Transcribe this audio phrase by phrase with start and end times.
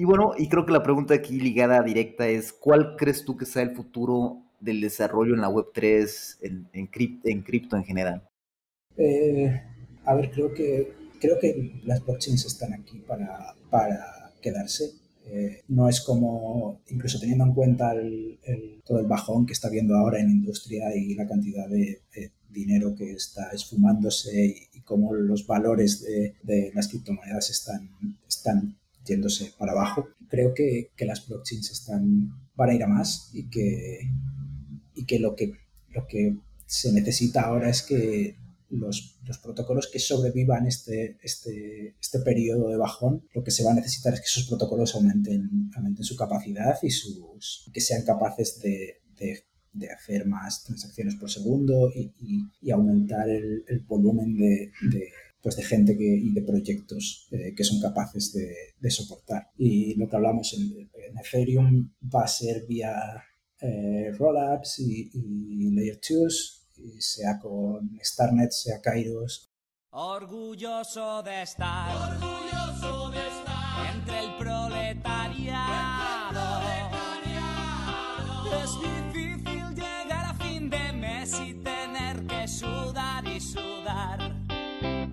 [0.00, 3.44] Y bueno, y creo que la pregunta aquí ligada directa es, ¿cuál crees tú que
[3.44, 8.26] sea el futuro del desarrollo en la Web3, en, en, cripto en general?
[8.96, 9.60] Eh,
[10.06, 14.90] a ver, creo que, creo que las blockchains están aquí para, para quedarse.
[15.26, 17.92] Eh, no es como, incluso teniendo en cuenta
[18.86, 22.00] todo el bajón que está habiendo ahora en industria y la cantidad de,
[22.48, 27.90] dinero que está esfumándose y, y cómo los valores de, de, las criptomonedas están,
[28.26, 30.08] están yéndose para abajo.
[30.28, 34.00] Creo que, que las blockchains están, van a ir a más y que,
[34.94, 35.52] y que, lo, que
[35.88, 38.36] lo que se necesita ahora es que
[38.70, 43.72] los, los, protocolos que sobrevivan este, este, este periodo de bajón, lo que se va
[43.72, 48.60] a necesitar es que esos protocolos aumenten, aumenten su capacidad y sus, que sean capaces
[48.60, 49.42] de, de,
[49.72, 52.12] de hacer más transacciones por segundo y,
[52.60, 54.70] y, aumentar el, el volumen de,
[55.42, 59.48] pues de gente que, y de proyectos eh, que son capaces de, soportar.
[59.56, 62.94] Y lo que hablamos en, en Ethereum va a ser vía
[63.60, 66.60] eh, rollups y, y layer 2
[66.98, 69.50] sea con Starnet, sea Kairos.
[69.90, 72.99] Orgulloso de estar, orgulloso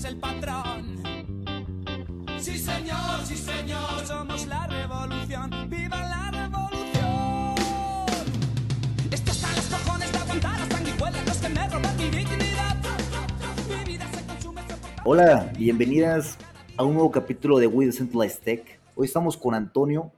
[0.00, 0.96] es el patrón.
[2.38, 4.06] Sí, señor, sí, señor.
[4.06, 5.50] Somos la revolución.
[5.68, 7.54] ¡Viva la revolución!
[9.10, 12.76] Esto está los cojones de aguantar las sanguijuelas que me roban mi dignidad.
[13.68, 14.62] Mi vida se consume.
[15.04, 16.38] Hola, bienvenidas
[16.78, 18.80] a un nuevo capítulo de We Decentralized Tech.
[18.94, 20.12] Hoy estamos con Antonio.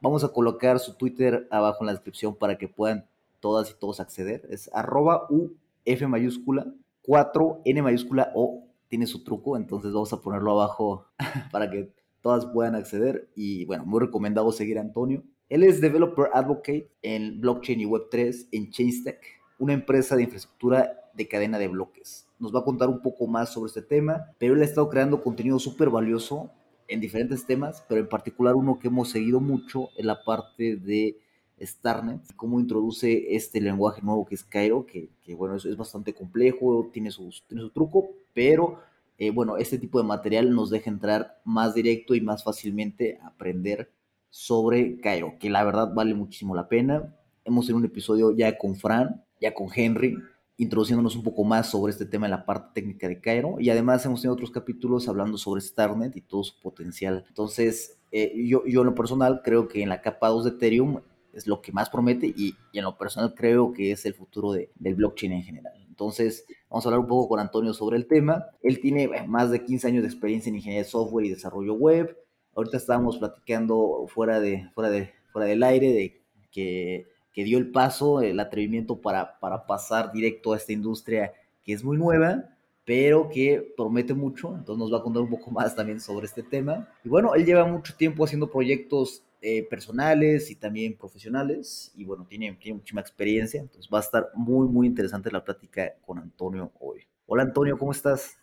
[0.00, 3.06] Vamos a colocar su Twitter abajo en la descripción para que puedan
[3.40, 4.46] todas y todos acceder.
[4.48, 6.66] Es arroba UF mayúscula
[7.06, 8.63] 4N mayúscula O.
[8.94, 11.08] Tiene su truco, entonces vamos a ponerlo abajo
[11.50, 13.28] para que todas puedan acceder.
[13.34, 15.24] Y bueno, muy recomendado seguir a Antonio.
[15.48, 19.18] Él es Developer Advocate en Blockchain y Web3 en Chainstack,
[19.58, 23.52] una empresa de infraestructura de cadena de bloques nos va a contar un poco más
[23.52, 26.50] sobre este tema, pero él ha estado creando contenido súper valioso
[26.88, 31.18] en diferentes temas, pero en particular uno que hemos seguido mucho en la parte de
[31.60, 36.90] Starnet, cómo introduce este lenguaje nuevo que es Cairo, que, bueno, es, es, bastante complejo,
[36.92, 38.80] tiene, sus, tiene su truco, pero
[39.18, 43.28] eh, bueno, este tipo de material nos deja entrar más directo y más fácilmente a
[43.28, 43.92] aprender
[44.28, 47.14] sobre Cairo, que la verdad vale muchísimo la pena.
[47.44, 50.16] Hemos tenido un episodio ya con Fran, ya con Henry,
[50.56, 54.04] introduciéndonos un poco más sobre este tema en la parte técnica de Cairo y además
[54.06, 57.24] hemos tenido otros capítulos hablando sobre Starnet y todo su potencial.
[57.28, 61.00] Entonces, eh, yo, yo en lo personal creo que en la capa 2 de Ethereum
[61.34, 64.52] es lo que más promete y, y en lo personal creo que es el futuro
[64.52, 65.74] de, del blockchain en general.
[65.88, 68.46] Entonces, vamos a hablar un poco con Antonio sobre el tema.
[68.62, 72.16] Él tiene más de 15 años de experiencia en ingeniería de software y desarrollo web.
[72.56, 77.72] Ahorita estábamos platicando fuera, de, fuera, de, fuera del aire de que que dio el
[77.72, 81.32] paso, el atrevimiento para, para pasar directo a esta industria
[81.64, 82.44] que es muy nueva,
[82.84, 84.54] pero que promete mucho.
[84.56, 86.88] Entonces nos va a contar un poco más también sobre este tema.
[87.02, 91.92] Y bueno, él lleva mucho tiempo haciendo proyectos eh, personales y también profesionales.
[91.96, 93.60] Y bueno, tiene, tiene muchísima experiencia.
[93.60, 97.00] Entonces va a estar muy, muy interesante la plática con Antonio hoy.
[97.26, 98.36] Hola Antonio, ¿cómo estás?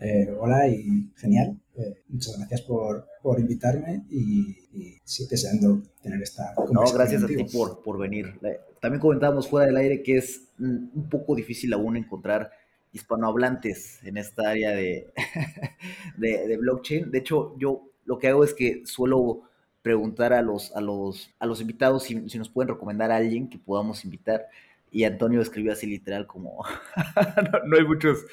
[0.00, 1.58] Eh, hola y genial.
[1.76, 7.42] Eh, muchas gracias por, por invitarme y, y sí, deseando tener esta No, gracias contigo.
[7.42, 8.38] a ti por, por venir.
[8.80, 12.50] También comentábamos fuera del aire que es un poco difícil aún encontrar
[12.92, 15.12] hispanohablantes en esta área de,
[16.16, 17.10] de, de, blockchain.
[17.10, 19.42] De hecho, yo lo que hago es que suelo
[19.82, 23.50] preguntar a los, a los, a los invitados si, si nos pueden recomendar a alguien
[23.50, 24.46] que podamos invitar.
[24.90, 26.64] Y Antonio escribió así literal como,
[27.66, 28.24] no, hay muchos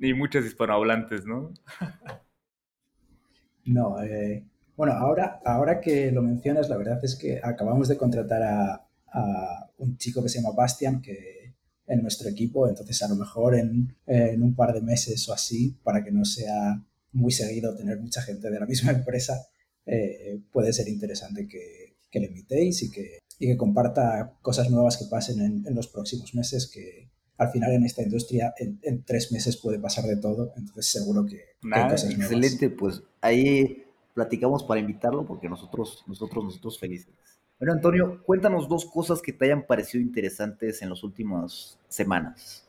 [0.00, 1.52] ni muchos hispanohablantes, ¿no?
[3.64, 4.44] no, eh,
[4.76, 9.70] bueno, ahora, ahora que lo mencionas, la verdad es que acabamos de contratar a, a,
[9.78, 11.54] un chico que se llama Bastian, que
[11.86, 15.76] en nuestro equipo, entonces a lo mejor en, en, un par de meses o así,
[15.84, 19.46] para que no sea muy seguido tener mucha gente de la misma empresa,
[19.86, 24.96] eh, puede ser interesante que, que le invitéis y que, y que comparta cosas nuevas
[24.96, 29.02] que pasen en, en los próximos meses que, al final en esta industria en, en,
[29.02, 31.40] tres meses puede pasar de todo, entonces seguro que...
[31.62, 37.14] Nada, excelente, pues ahí platicamos para invitarlo porque nosotros, nosotros, nosotros felices.
[37.58, 42.68] Bueno, Antonio, cuéntanos dos cosas que te hayan parecido interesantes en las últimas semanas.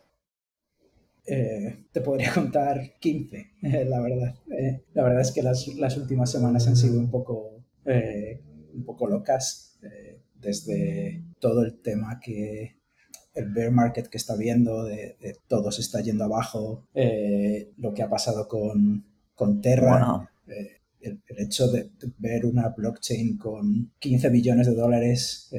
[1.26, 4.36] Eh, te podría contar 15, eh, la verdad.
[4.52, 9.08] Eh, la verdad es que las, las, últimas semanas han sido un poco, un poco
[9.08, 9.80] locas,
[10.36, 12.78] desde todo el tema que
[13.34, 18.04] el bear market que está viendo, de, de todo se está yendo abajo, lo que
[18.04, 19.06] ha pasado con,
[19.36, 20.06] con Terra.
[20.06, 20.28] Wow
[21.02, 25.54] el, hecho de, ver una blockchain con 15 billones de dólares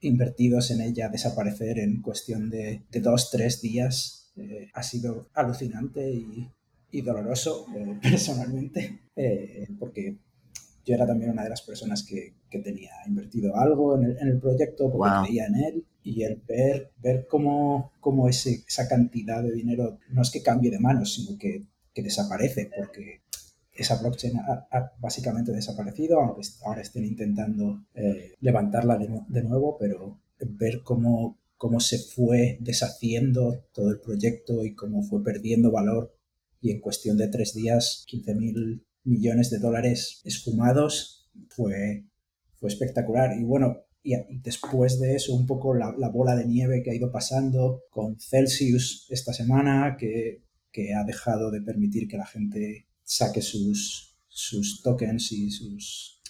[0.00, 6.10] invertidos en ella desaparecer en cuestión de, de dos, tres días eh, ha sido alucinante
[6.10, 6.50] y,
[6.90, 9.00] y doloroso eh, personalmente,
[9.78, 10.18] porque
[10.84, 14.28] yo era también una de las personas que, que tenía invertido algo en el, en
[14.28, 15.24] el proyecto porque wow.
[15.24, 20.22] creía en él y el ver, ver cómo, cómo ese, esa cantidad de dinero no
[20.22, 21.64] es que cambie de manos, sino que,
[21.94, 23.22] que desaparece porque
[23.72, 29.76] esa blockchain ha, ha, básicamente desaparecido, aunque ahora estén intentando eh, levantarla de, de, nuevo,
[29.78, 36.14] pero ver cómo, cómo se fue deshaciendo todo el proyecto y cómo fue perdiendo valor
[36.60, 42.04] y en cuestión de tres días 15 mil millones de dólares esfumados fue,
[42.56, 43.40] fue espectacular.
[43.40, 44.12] Y bueno, y,
[44.42, 48.20] después de eso un poco la, la, bola de nieve que ha ido pasando con
[48.20, 54.82] Celsius esta semana, que, que ha dejado de permitir que la gente saque sus, sus
[54.82, 56.20] tokens y sus,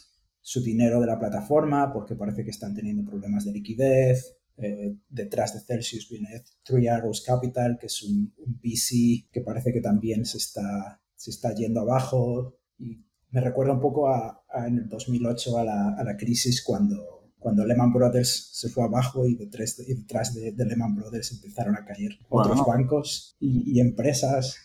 [0.41, 4.34] su dinero de la plataforma porque parece que están teniendo problemas de liquidez.
[4.57, 9.73] Eh, detrás de Celsius viene Three Arrows Capital, que es un, un VC que parece
[9.73, 12.59] que también se está, se está yendo abajo.
[12.79, 16.63] Y me recuerda un poco a, a en el 2008 a la, a la, crisis
[16.63, 20.95] cuando, cuando Lehman Brothers se fue abajo y detrás de, y detrás de, de Lehman
[20.95, 22.41] Brothers empezaron a caer wow.
[22.41, 24.57] otros bancos y, y empresas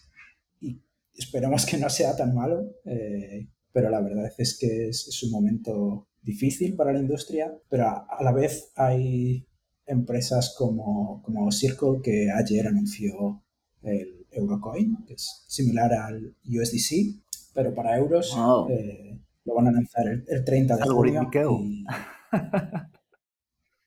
[1.20, 5.32] esperemos que no sea tan malo, eh, pero la verdad es que es, es, un
[5.32, 9.46] momento difícil para la industria, pero a, a, la vez hay
[9.90, 13.44] empresas como, como Circle que ayer anunció
[13.82, 17.22] el Eurocoin, que es similar al USDC,
[17.54, 18.70] pero para euros wow.
[18.70, 21.30] eh, lo van a lanzar el, el 30 de junio.
[21.34, 21.86] Y...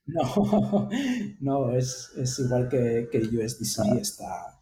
[0.05, 0.89] No,
[1.41, 3.99] no, es, es igual que, que USDC, ah.
[4.01, 4.61] está,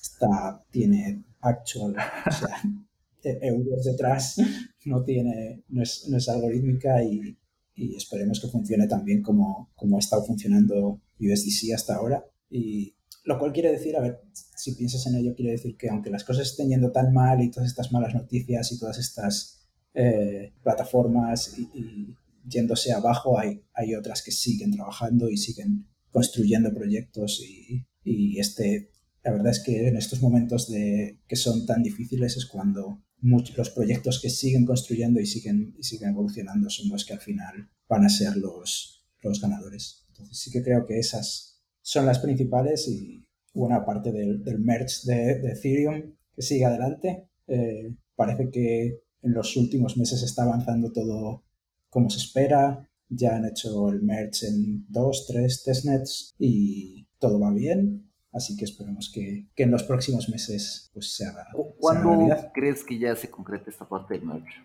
[0.00, 1.96] está, tiene actual,
[2.26, 2.56] o sea,
[3.22, 4.36] e-, euros detrás,
[4.84, 7.36] no, tiene, no, es, no es algorítmica y,
[7.84, 12.24] y, esperemos que funcione también como, como ha estado funcionando USDC hasta ahora.
[12.48, 12.94] Y
[13.24, 16.24] lo cual quiere decir, a ver, si piensas en ello, quiere decir que aunque las
[16.24, 21.58] cosas estén yendo tan mal y todas estas malas noticias y todas estas eh, plataformas
[21.58, 22.16] y, y,
[22.46, 28.90] yéndose abajo, hay, hay otras que siguen trabajando y siguen construyendo proyectos y, y este
[29.22, 33.56] la verdad es que en estos momentos de, que son tan difíciles es cuando muchos,
[33.56, 37.70] los proyectos que siguen construyendo y siguen, y siguen evolucionando son los que al final
[37.88, 40.04] van a ser los, los ganadores.
[40.08, 44.94] Entonces sí que creo que esas son las principales y buena parte del, del merge
[45.04, 47.28] de, de, Ethereum que sigue adelante.
[47.46, 51.44] Eh, parece que en los últimos meses está avanzando todo
[51.88, 52.86] como se espera.
[53.08, 58.09] Ya han hecho el merge en dos, tres testnets y todo va bien.
[58.32, 61.46] Así que esperemos que, que, en los próximos meses pues, se haga.
[61.78, 64.64] ¿Cuándo se haga crees que ya se concrete esta parte del merge?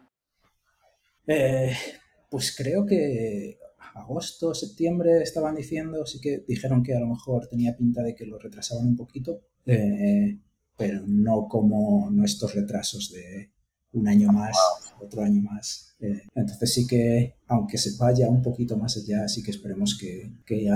[1.28, 1.76] Eh,
[2.30, 3.57] pues creo que
[3.95, 8.26] agosto, septiembre estaban diciendo, sí que dijeron que a lo mejor tenía pinta de que
[8.26, 10.38] lo retrasaban un poquito, eh,
[10.78, 13.52] pero no como nuestros retrasos de
[13.94, 14.57] un año más,
[15.00, 15.95] otro año más.
[16.00, 20.34] Eh, entonces sí que, aunque se vaya un poquito más allá, sí que esperemos que,
[20.45, 20.69] que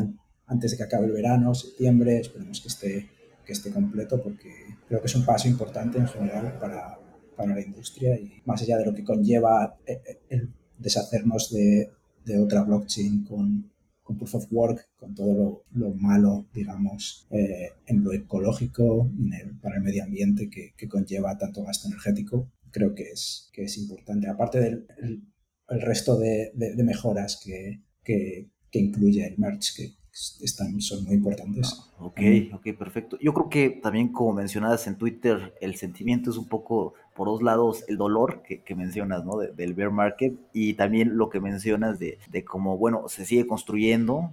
[0.50, 3.10] antes de que acabe el verano, septiembre, esperemos que esté,
[3.46, 4.51] que esté completo porque
[4.88, 7.00] creo que es un paso importante en general para,
[7.36, 11.89] para la industria y más allá de lo que conlleva eh, eh, el deshacernos de,
[12.25, 13.72] de otra blockchain con,
[14.03, 19.34] con Proof of Work, con todo lo, lo malo, digamos, eh, en lo ecológico, en
[19.34, 23.65] el, para el medio ambiente que, que, conlleva tanto gasto energético, creo que es, que
[23.65, 24.27] es importante.
[24.27, 25.22] Aparte del el,
[25.70, 29.99] el resto de, de, de mejoras que, que, que, incluye el merge, que,
[30.41, 31.81] están, son muy importantes.
[31.99, 32.19] Ok,
[32.53, 33.17] ok, perfecto.
[33.21, 37.41] Yo creo que también como mencionadas en Twitter, el sentimiento es un poco por dos
[37.41, 39.38] lados, el dolor que, que mencionas, ¿no?
[39.38, 43.47] De, del bear market y también lo que mencionas de, de cómo, bueno, se sigue
[43.47, 44.31] construyendo,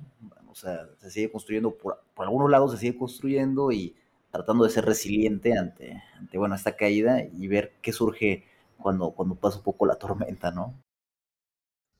[0.49, 3.95] o sea, se sigue construyendo, por, por algunos lados se sigue construyendo y
[4.31, 8.45] tratando de ser resiliente ante, ante, bueno, esta caída y ver qué surge
[8.79, 10.75] cuando, cuando pasa un poco la tormenta, ¿no?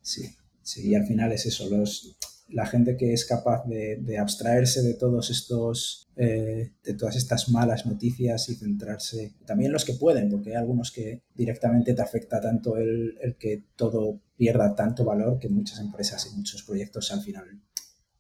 [0.01, 2.17] Sí, sí, y al final es eso, los
[2.49, 7.49] la gente que es capaz de, de abstraerse de todos estos, eh, de todas estas
[7.49, 12.41] malas noticias y centrarse también los que pueden, porque hay algunos que directamente te afecta
[12.41, 17.23] tanto el, el que todo pierda tanto valor que muchas empresas y muchos proyectos al
[17.23, 17.63] final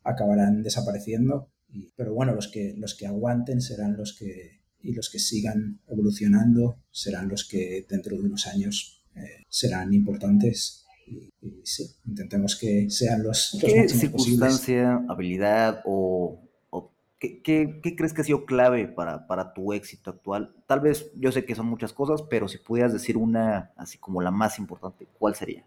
[0.03, 1.51] acabarán desapareciendo.
[1.95, 6.83] Pero bueno, los que, los que aguanten serán los que, y los que sigan evolucionando
[6.91, 12.91] serán los que dentro de unos años eh, serán importantes y, y, sí, intentemos que
[12.91, 15.11] sean los, los ¿Qué circunstancia, posibles.
[15.11, 20.11] habilidad o, o ¿qué, qué, qué, crees que ha sido clave para, para, tu éxito
[20.11, 20.55] actual?
[20.67, 24.21] Tal vez yo sé que son muchas cosas, pero si pudieras decir una así como
[24.21, 25.65] la más importante, ¿cuál sería?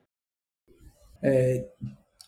[1.21, 1.73] Eh,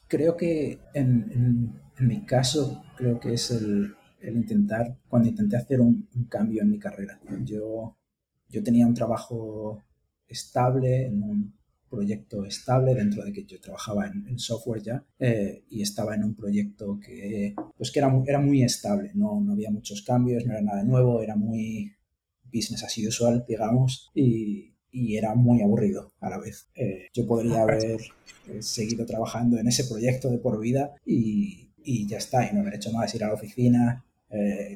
[0.08, 5.58] creo que en, en, en, mi caso, creo que es el, el intentar, cuando intenté
[5.58, 7.20] hacer un, un, cambio en mi carrera.
[7.44, 7.98] Yo,
[8.50, 9.84] yo tenía un trabajo
[10.28, 11.61] estable en un
[11.92, 16.24] proyecto estable dentro de que yo trabajaba en, en software ya eh, y estaba en
[16.24, 20.54] un proyecto que pues que era, era muy estable, no, no, había muchos cambios, no
[20.54, 21.94] era nada nuevo, era muy
[22.52, 26.68] business as usual, digamos, y, y era muy aburrido a la vez.
[26.76, 28.02] Eh, yo podría haber
[28.48, 32.62] eh, seguido trabajando en ese proyecto de por vida y, y, ya está, y no
[32.62, 34.06] haber hecho más, ir a la oficina,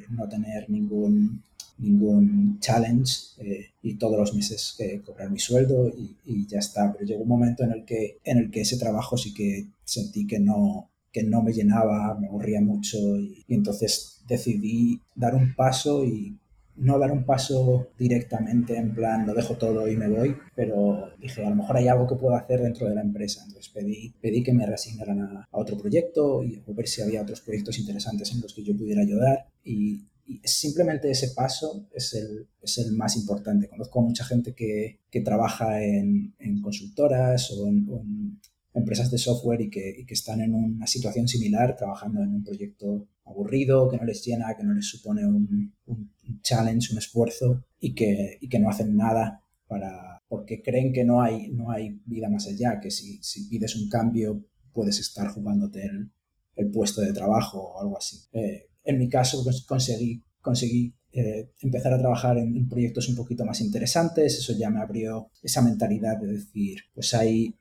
[0.09, 1.41] no tener ningún
[1.77, 6.91] ningún challenge eh, y todos los meses eh, cobrar mi sueldo y, ya está.
[6.93, 10.25] Pero llegó un momento en el que, en el que ese trabajo sí que sentí
[10.27, 15.55] que no, que no me llenaba, me aburría mucho y, y entonces decidí dar un
[15.55, 16.37] paso y
[16.77, 21.45] no dar un paso directamente en plan lo dejo todo y me voy, pero dije
[21.45, 23.43] a lo mejor hay algo que puedo hacer dentro de la empresa.
[23.45, 27.21] Entonces pedí, pedí que me reasignaran a, a otro proyecto y a ver si había
[27.21, 32.13] otros proyectos interesantes en los que yo pudiera ayudar y y simplemente ese paso es
[32.13, 33.69] el, es el, más importante.
[33.69, 38.39] Conozco a mucha gente que, que trabaja en, en, consultoras o en,
[38.73, 43.07] empresas de software y que, que, están en una situación similar, trabajando en un proyecto
[43.23, 47.93] aburrido, que no les llena, que no les supone un, un challenge, un esfuerzo y
[47.93, 52.29] que, y que no hacen nada para, porque creen que no hay, no hay vida
[52.29, 56.11] más allá, que si, si pides un cambio puedes estar jugándote el,
[56.55, 58.17] el puesto de trabajo o algo así.
[58.33, 63.15] Eh, en mi caso pues, conseguí, conseguí eh, empezar a trabajar en, en, proyectos un
[63.15, 67.55] poquito más interesantes, eso ya me abrió esa mentalidad de decir, pues hay,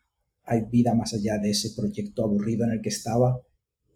[0.44, 3.40] hay vida más allá de ese proyecto aburrido en el que estaba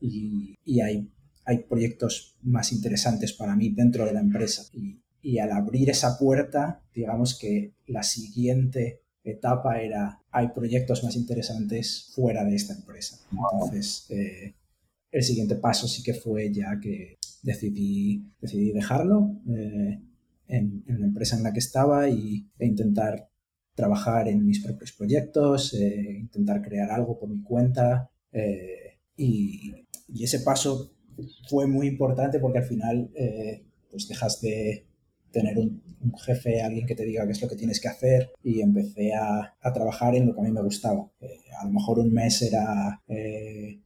[0.00, 1.11] y, y hay,
[1.44, 4.64] hay proyectos más interesantes para mí dentro de la empresa.
[4.73, 11.16] Y, y al abrir esa puerta, digamos que la siguiente etapa era, hay proyectos más
[11.16, 13.18] interesantes fuera de esta empresa.
[13.30, 14.54] Entonces, eh,
[15.11, 20.00] el siguiente paso sí que fue ya que decidí, decidí dejarlo eh,
[20.49, 23.28] en, en, la empresa en la que estaba y, e intentar
[23.75, 28.11] trabajar en mis propios proyectos, eh, intentar crear algo por mi cuenta.
[28.33, 29.75] Eh, y,
[30.21, 30.90] ese paso
[31.49, 33.11] fue muy importante porque al final
[33.90, 34.87] pues dejas de
[35.30, 35.83] tener un,
[36.25, 39.54] jefe, alguien que te diga qué es lo que tienes que hacer y empecé a,
[39.61, 41.11] a trabajar en lo que a mí me gustaba.
[41.61, 43.02] A lo mejor un mes era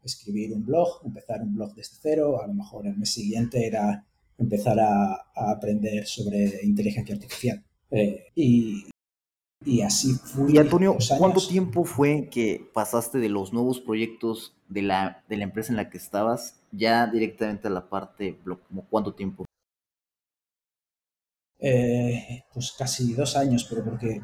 [0.02, 4.04] escribir un blog, empezar un blog desde cero, a lo mejor el mes siguiente era
[4.38, 7.62] empezar a, a aprender sobre inteligencia artificial.
[7.90, 8.86] Eh, y,
[9.64, 10.54] y, así fui.
[10.54, 15.44] Y Antonio, ¿cuánto tiempo fue que pasaste de los nuevos proyectos de la, de la
[15.44, 18.60] empresa en la que estabas ya directamente a la parte blog?
[18.90, 19.44] ¿Cuánto tiempo?
[21.58, 24.20] Eh, pues casi dos años, pero porque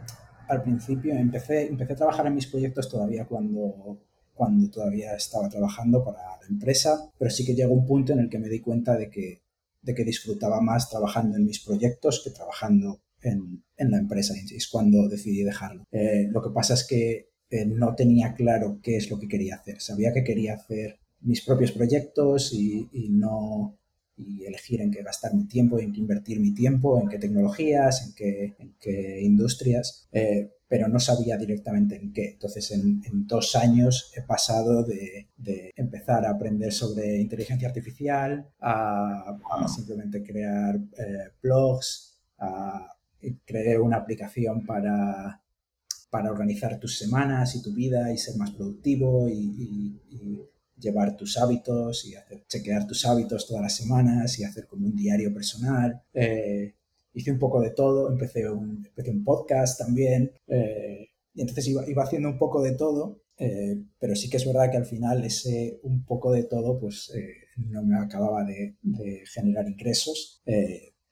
[0.48, 3.98] al principio empecé, empecé a trabajar en mis proyectos todavía cuando,
[4.38, 8.30] cuando todavía estaba trabajando para la empresa, pero sí que llegó un punto en el
[8.30, 9.42] que me di cuenta de que,
[9.82, 14.34] de que disfrutaba más trabajando en mis proyectos que trabajando en, en la empresa.
[14.36, 15.84] Y es cuando decidí dejarlo.
[15.90, 19.56] Eh, lo que pasa es que eh, no tenía claro qué es lo que quería
[19.56, 19.80] hacer.
[19.80, 23.76] Sabía que quería hacer mis propios proyectos y, no
[24.16, 28.06] y elegir en qué gastar mi tiempo, en qué invertir mi tiempo, en qué tecnologías,
[28.06, 32.32] en qué, en qué industrias, eh, pero no sabía directamente en qué.
[32.32, 35.28] Entonces, en, dos años he pasado de,
[35.76, 42.94] empezar a aprender sobre inteligencia artificial a, simplemente crear eh, blogs, a
[43.44, 45.42] crear una aplicación para,
[46.10, 50.00] para organizar tus semanas y tu vida y ser más productivo y,
[50.80, 52.14] llevar tus hábitos y
[52.46, 56.00] chequear tus hábitos todas las semanas y hacer como un diario personal.
[56.14, 56.76] Eh,
[57.12, 61.88] hice un poco de todo, empecé un, empecé un podcast también, eh, y entonces iba,
[61.88, 65.24] iba, haciendo un poco de todo, eh, pero sí que es verdad que al final
[65.24, 70.42] ese un poco de todo pues eh, no me acababa de, de generar ingresos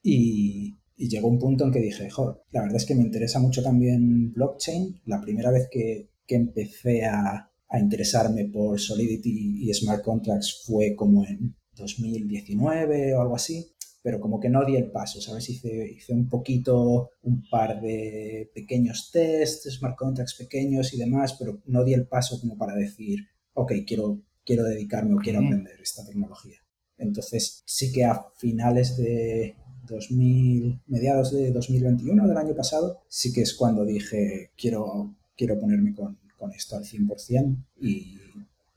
[0.03, 3.39] y, y, llegó un punto en que dije, joder, la verdad es que me interesa
[3.39, 5.01] mucho también blockchain.
[5.05, 10.95] La primera vez que, que empecé a, a interesarme por Solidity y Smart Contracts fue
[10.95, 13.65] como en 2019 o algo así,
[14.01, 15.49] pero como que no di el paso, ¿sabes?
[15.49, 21.61] Hice, hice un poquito, un par de pequeños tests, Smart Contracts pequeños y demás, pero
[21.65, 26.05] no di el paso como para decir, ok, quiero, quiero dedicarme o quiero aprender esta
[26.05, 26.57] tecnología.
[26.97, 29.55] Entonces sí que a finales de
[29.87, 35.93] 2000, mediados de 2021 del año pasado, sí que es cuando dije, quiero, quiero ponerme
[35.93, 38.17] con, con esto al 100% y,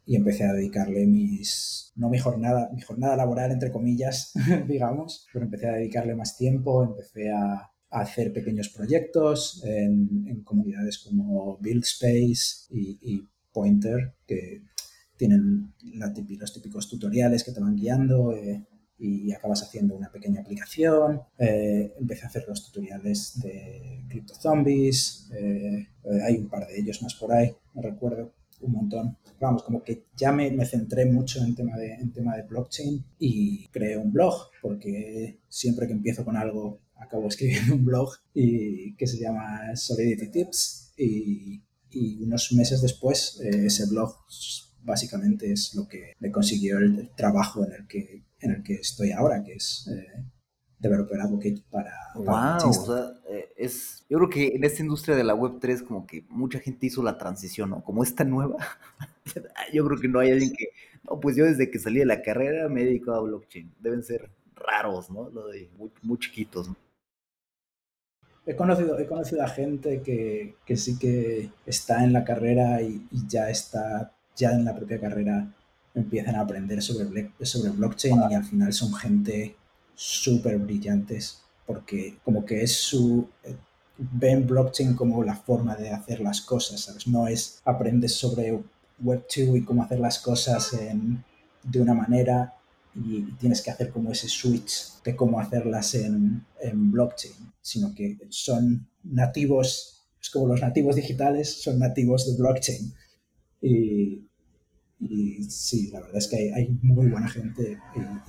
[0.07, 4.33] y empecé a dedicarle mis, no mi jornada, mi jornada laboral, entre comillas,
[4.69, 11.59] digamos, pero empecé a dedicarle más tiempo, empecé a, hacer pequeños proyectos en, comunidades como
[11.59, 14.63] BuildSpace y, y Pointer, que
[15.17, 16.15] tienen los
[16.53, 18.33] típicos tutoriales que te van guiando.
[18.33, 18.65] Eh,
[19.01, 21.23] y acabas haciendo una pequeña aplicación.
[21.39, 27.03] Eh, empecé a hacer los tutoriales de CryptoZombies, eh, eh, hay un par de ellos
[27.03, 29.17] más por ahí, recuerdo, un montón.
[29.41, 33.05] Vamos, como que ya me, me centré mucho en tema, de, en tema de blockchain
[33.19, 38.95] y creé un blog, porque siempre que empiezo con algo acabo escribiendo un blog y,
[38.97, 44.15] que se llama Solidity Tips y, y unos meses después eh, ese blog
[44.83, 48.75] básicamente es lo que me consiguió el, el trabajo en el que en el que
[48.75, 50.25] estoy ahora, que es eh,
[50.81, 51.93] Developer Advocate para...
[52.25, 55.85] para wow, o sea, eh, es, yo creo que en esta industria de la Web3
[55.85, 57.85] como que mucha gente hizo la transición, ¿no?
[57.85, 58.57] Como esta nueva,
[59.73, 60.71] yo creo que no hay alguien que,
[61.09, 63.71] no, pues yo desde que salí de la carrera me he dedicado a blockchain.
[63.81, 65.29] Deben ser raros, ¿no?
[65.31, 66.77] Lo de muy, muy chiquitos, ¿no?
[68.47, 73.07] He conocido, he conocido a gente que, que sí que está en la carrera y,
[73.11, 75.47] y ya está, ya en la propia carrera
[75.95, 79.57] empiezan a aprender sobre, sobre blockchain y al final son gente
[80.01, 83.29] súper brillantes porque como que es su
[83.99, 87.07] ven blockchain como la forma de hacer las cosas, ¿sabes?
[87.07, 88.59] No es aprendes sobre
[89.05, 90.75] Web2 y cómo hacer las cosas
[91.63, 92.55] de una manera
[92.95, 98.17] y tienes que hacer como ese switch de cómo hacerlas en, en blockchain, sino que
[98.31, 102.95] son nativos, es como los nativos digitales, son nativos de blockchain.
[103.61, 104.30] Y,
[105.01, 107.79] y sí, la verdad es que hay, muy buena gente.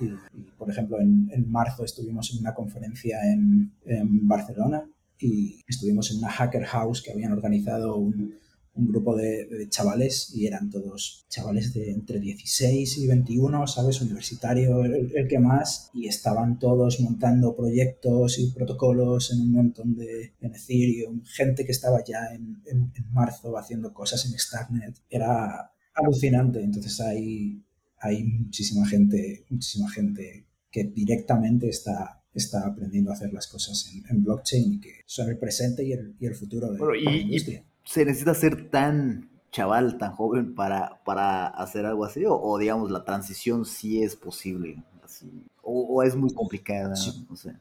[0.00, 6.10] Y, por ejemplo, en, en, marzo estuvimos en una conferencia en, en, Barcelona y estuvimos
[6.10, 8.34] en una hacker house que habían organizado un,
[8.74, 14.00] un grupo de, chavales y eran todos chavales de entre 16 y 21, ¿sabes?
[14.00, 19.94] Universitario, el, el, que más, y estaban todos montando proyectos y protocolos en un montón
[19.94, 24.96] de en Ethereum, gente que estaba ya en, en, marzo haciendo cosas en Starknet.
[25.10, 26.62] Era, alucinante.
[26.62, 27.62] Entonces hay,
[27.98, 34.04] hay muchísima gente, muchísima gente que directamente está, está aprendiendo a hacer las cosas en,
[34.08, 37.04] en blockchain y que son el presente y el, y el futuro de, bueno, y,
[37.04, 37.64] de la industria.
[37.84, 42.58] Y se necesita ser tan chaval, tan joven para, para hacer algo así, o, o
[42.58, 47.26] digamos la transición sí es posible, así, o, o es muy complicada, sí.
[47.28, 47.52] no sé.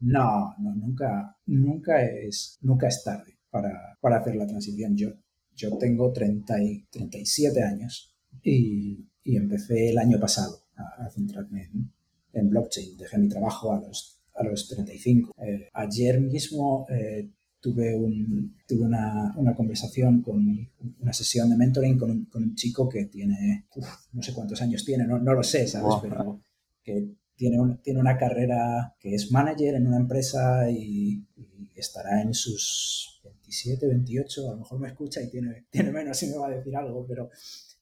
[0.00, 4.96] No, no, nunca, nunca es, nunca es tarde para, para hacer la transición.
[4.96, 5.08] Yo
[5.56, 11.64] yo tengo 30 y 37 años y, y empecé el año pasado a, a centrarme
[11.64, 11.90] en,
[12.32, 12.96] en, blockchain.
[12.96, 15.32] Dejé mi trabajo a los, a los 35.
[15.38, 20.46] Eh, ayer mismo eh, tuve, un, tuve una, una, conversación con
[21.00, 24.60] una sesión de mentoring con un, con un chico que tiene, uf, no sé cuántos
[24.60, 25.88] años tiene, no, no lo sé, ¿sabes?
[25.88, 26.02] Wow.
[26.02, 26.40] Pero
[26.84, 32.22] que tiene, un, tiene una carrera que es manager en una empresa y, y estará
[32.22, 33.15] en sus
[33.46, 36.50] 27, 28, a lo mejor me escucha y tiene, tiene menos y me va a
[36.50, 37.30] decir algo, pero...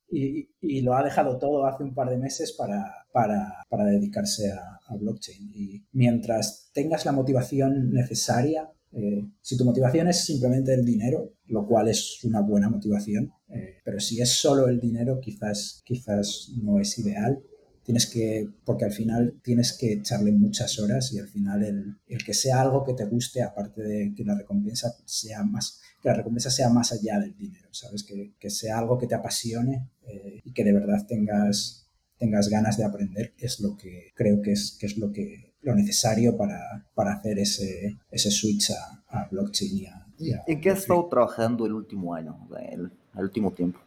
[0.06, 4.52] Y, y, lo ha dejado todo hace un par de meses para, para, para dedicarse
[4.52, 5.50] a, blockchain.
[5.52, 11.66] Y mientras tengas la motivación necesaria, eh, si tu motivación es simplemente el dinero, lo
[11.66, 16.78] cual es una buena motivación, eh, pero si es solo el dinero, quizás, quizás no
[16.78, 17.42] es ideal
[17.84, 22.24] tienes que, porque al final tienes que echarle muchas horas y al final el, el,
[22.24, 26.14] que sea algo que te guste, aparte de que la recompensa sea más, que la
[26.14, 28.02] recompensa sea más allá del dinero, ¿sabes?
[28.02, 32.78] Que, que sea algo que te apasione eh, y que de verdad tengas, tengas ganas
[32.78, 36.88] de aprender, es lo que creo que es, que es lo que lo necesario para,
[36.94, 40.80] para hacer ese, ese switch a, a blockchain y a, y a ¿En qué has
[40.80, 43.80] estado trabajando el último año, el, el último tiempo?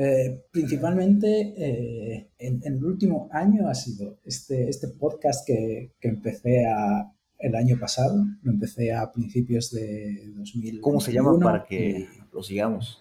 [0.00, 6.06] Eh, principalmente eh, en, en, el último año ha sido este, este podcast que, que
[6.08, 10.80] empecé a, el año pasado, lo empecé a principios de 2000.
[10.80, 12.06] ¿Cómo se llama para que y...
[12.32, 13.00] lo sigamos?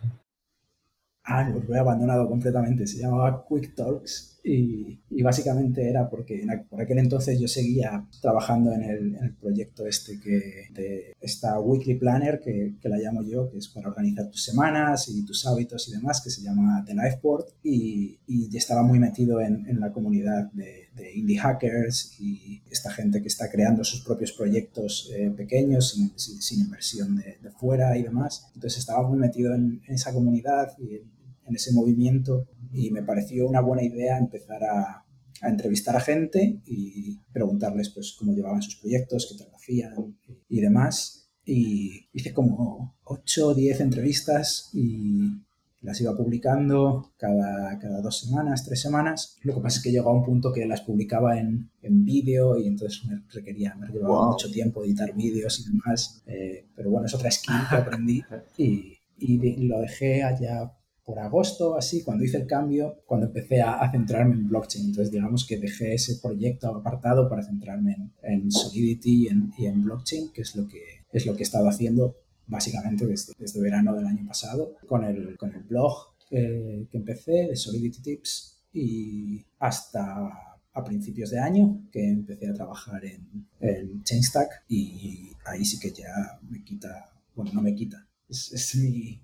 [1.23, 6.99] Ah, lo he abandonado completamente, se llamaba Quick Talks Y, básicamente era porque por aquel
[6.99, 12.39] entonces yo seguía trabajando en el, en el proyecto este que de esta weekly planner
[12.39, 15.93] que, que, la llamo yo, que es para organizar tus semanas y tus hábitos y
[15.93, 20.49] demás, que se llama The Lifeboard y, y estaba muy metido en, en la comunidad
[20.53, 25.97] de, de, indie hackers y esta gente que está creando sus propios proyectos eh, pequeños
[26.15, 28.49] sin, inversión de, de, fuera y demás.
[28.55, 31.16] Entonces estaba muy metido en, en esa comunidad y en
[31.55, 35.05] ese movimiento y me pareció una buena idea empezar a,
[35.41, 40.17] a, entrevistar a gente y preguntarles pues cómo llevaban sus proyectos, qué tal hacían
[40.49, 41.29] y demás.
[41.45, 45.41] Y hice como 8 o 10 entrevistas y
[45.81, 49.37] las iba publicando cada, cada dos semanas, tres semanas.
[49.43, 52.57] Lo que pasa es que llegó a un punto que las publicaba en, en vídeo
[52.57, 54.31] y entonces me requería, me llevaba wow.
[54.31, 56.23] mucho tiempo editar vídeos y demás.
[56.25, 58.23] Eh, pero bueno, es otra skill que aprendí
[58.57, 60.73] y, y lo dejé allá
[61.07, 64.87] por agosto, así, cuando hice el cambio, cuando empecé a, centrarme en blockchain.
[64.87, 69.85] Entonces, digamos que dejé ese proyecto apartado para centrarme en, Solidity y en, y en,
[69.85, 70.81] blockchain, que es lo que,
[71.13, 75.37] es lo que he estado haciendo básicamente desde, desde verano del año pasado, con el,
[75.37, 75.93] con el blog
[76.29, 82.53] eh, que empecé de Solidity Tips y hasta a principios de año que empecé a
[82.53, 88.05] trabajar en, en Chainstack y ahí sí que ya me quita, bueno, no me quita,
[88.27, 89.21] es, es mi,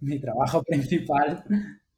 [0.00, 1.44] mi trabajo principal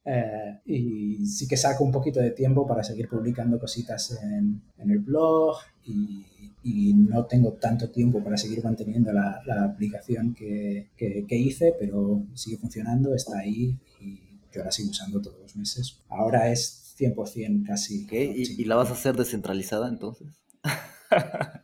[0.04, 4.90] eh, y sí que saco un poquito de tiempo para seguir publicando cositas en, en
[4.90, 6.26] el blog y,
[6.64, 11.74] y, no tengo tanto tiempo para seguir manteniendo la, la aplicación que, que, que, hice,
[11.78, 14.20] pero sigue funcionando, está ahí y
[14.52, 15.98] yo la sigo usando todos los meses.
[16.08, 18.06] Ahora es 100% casi.
[18.06, 18.24] ¿Qué?
[18.24, 20.28] ¿Y, ¿Y la vas a hacer descentralizada entonces?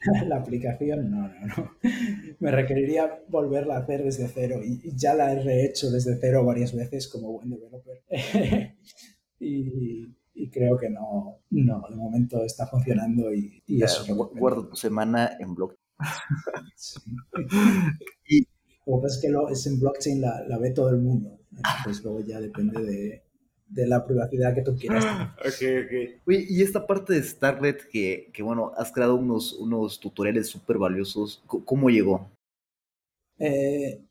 [0.28, 1.70] la aplicación, no, no, no.
[2.40, 6.74] Me requeriría volverla a hacer desde cero y ya la he rehecho desde cero varias
[6.74, 8.02] veces como buen developer.
[9.38, 14.14] y, y, creo que no, no, de momento está funcionando y, eso.
[14.14, 15.78] Guardo tu semana en blockchain.
[16.76, 17.00] sí.
[18.26, 18.46] y
[18.86, 21.38] lo que pasa es que lo, es en blockchain la, la ve todo el mundo.
[21.50, 23.22] Entonces luego ya depende de,
[23.70, 25.04] de la privacidad que tú quieras.
[25.38, 26.22] ok, ok.
[26.26, 30.78] Oye, y esta parte de Starlet que, que bueno, has creado unos, unos tutoriales súper
[30.78, 32.30] valiosos, ¿cómo llegó?
[33.38, 34.02] Eh,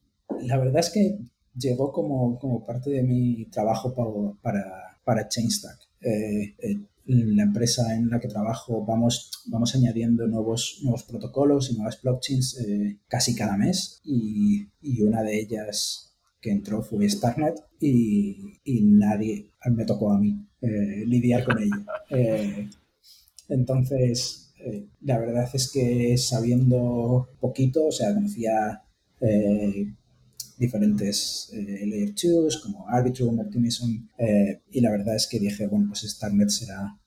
[0.41, 1.19] la verdad es que
[1.55, 5.77] llegó como, como parte de mi trabajo para, para, para Chainstack.
[6.01, 11.75] Eh, eh, la empresa en la que trabajo vamos, vamos añadiendo nuevos, nuevos protocolos y
[11.75, 16.08] nuevas blockchains eh, casi cada mes y, y una de ellas
[16.41, 21.85] que entró fue Starnet y, y nadie me tocó a mí eh, lidiar con ello.
[22.09, 22.69] Eh,
[23.49, 28.83] entonces, eh, la verdad es que sabiendo poquito, o sea, conocía
[30.57, 34.07] diferentes Layer 2 como Arbitrum, Optimism,
[34.71, 36.97] y la verdad es que dije, bueno, pues Starnet será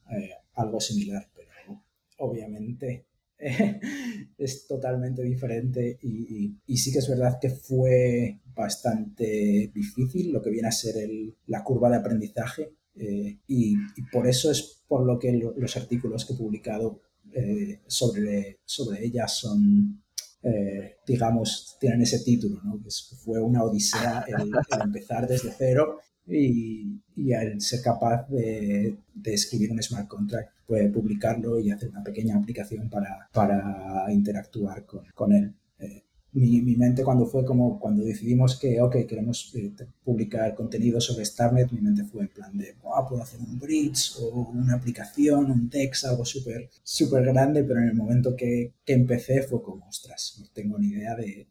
[0.54, 1.82] algo similar, pero
[2.18, 3.06] obviamente
[4.38, 10.50] es totalmente diferente y, y, sí que es verdad que fue bastante difícil lo que
[10.50, 13.74] viene a ser el, la curva de aprendizaje eh, y,
[14.12, 17.00] por eso es por lo que lo, los artículos que he publicado
[17.34, 20.04] eh, sobre, sobre ella son,
[20.42, 22.80] eh, digamos, tienen ese título, ¿no?
[22.82, 22.90] que
[23.24, 29.34] fue una odisea el, el empezar desde cero y, y al ser capaz de, de,
[29.34, 35.04] escribir un smart contract, puede publicarlo y hacer una pequeña aplicación para, para interactuar con,
[35.14, 35.54] con él.
[35.78, 39.72] Eh, mi, mi, mente cuando fue como cuando decidimos que, ok, queremos eh,
[40.04, 44.16] publicar contenido sobre Starnet, mi mente fue en plan de, oh, puedo hacer un bridge
[44.20, 48.92] o una aplicación, un text, algo súper súper grande, pero en el momento que, que
[48.94, 51.48] empecé fue como, ostras, no tengo ni idea de,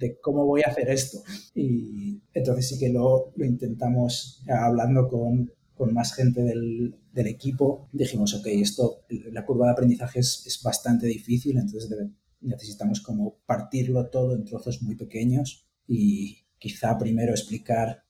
[0.00, 1.22] de cómo voy a hacer esto.
[1.54, 7.88] Y entonces sí que lo, lo intentamos hablando con, con más gente del, del, equipo.
[7.92, 12.10] Dijimos, ok, esto, la curva de aprendizaje es, es bastante difícil, entonces debe,
[12.40, 18.04] necesitamos como partirlo todo en trozos muy pequeños y quizá primero explicar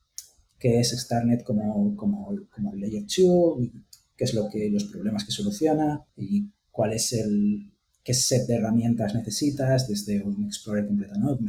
[0.58, 3.58] qué es Starnet como, como, como el Layer 2,
[4.16, 7.69] qué es lo que, los problemas que soluciona y cuál es el,
[8.02, 10.86] qué set de herramientas necesitas, desde un Explorer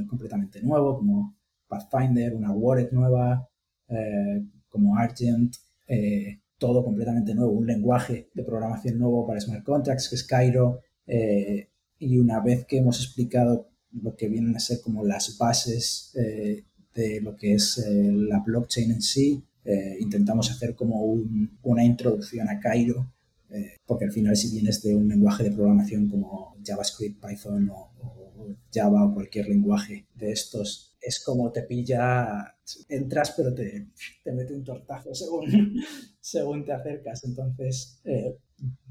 [0.08, 1.36] completamente nuevo, como
[1.68, 3.48] Pathfinder, una wallet nueva,
[3.88, 5.56] eh, como Argent,
[5.88, 10.82] eh, todo completamente nuevo, un lenguaje de programación nuevo para smart contracts, que es Cairo,
[11.08, 16.12] eh, y una vez que hemos explicado lo que vienen a ser como las bases
[16.14, 19.44] de lo que es la blockchain en sí,
[20.00, 23.12] intentamos hacer como un, una introducción a Cairo
[23.54, 27.92] eh, porque al final si vienes de un lenguaje de programación como JavaScript, Python o,
[28.74, 32.56] Java o cualquier lenguaje de estos, es como te pilla,
[32.90, 33.88] entras pero te,
[34.24, 35.46] te mete un tortazo según,
[36.20, 37.24] según te acercas.
[37.24, 38.38] Entonces, eh,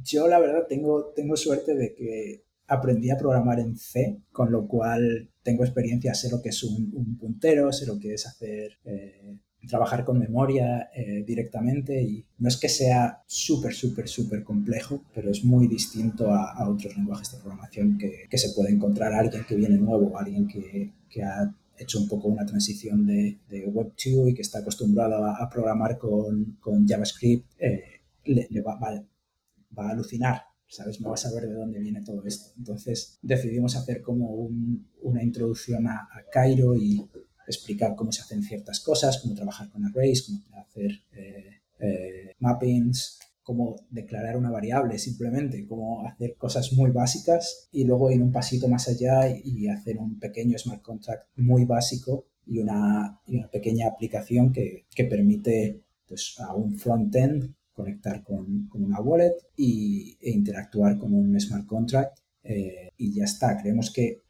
[0.03, 4.69] yo la verdad tengo, tengo suerte de que aprendí a programar en C, con lo
[4.69, 8.79] cual tengo experiencia, sé lo que es un, puntero, sé lo que es hacer...
[8.85, 9.37] Eh,
[9.69, 15.31] trabajar con memoria eh, directamente y no es que sea súper, súper, súper complejo, pero
[15.31, 19.57] es muy distinto a, otros lenguajes de programación que, que, se puede encontrar alguien que
[19.57, 24.31] viene nuevo, alguien que, que ha hecho un poco una transición de, de Web 2
[24.31, 31.01] y que está acostumbrado a, programar con, con JavaScript, eh, le, va, a alucinar, ¿sabes?
[31.01, 32.53] No va a saber de dónde viene todo esto.
[32.59, 37.03] Entonces decidimos hacer como un, una introducción a, a Cairo y
[37.47, 43.19] explicar cómo se hacen ciertas cosas, cómo trabajar con arrays, cómo hacer eh, eh, mappings,
[43.43, 48.69] cómo declarar una variable simplemente, cómo hacer cosas muy básicas y luego ir un pasito
[48.69, 54.87] más allá y hacer un pequeño smart contract muy básico y una, pequeña aplicación que,
[55.09, 61.67] permite pues, a un front-end conectar con, una wallet y, e interactuar con un smart
[61.67, 63.57] contract eh, y ya está.
[63.57, 64.23] Creemos que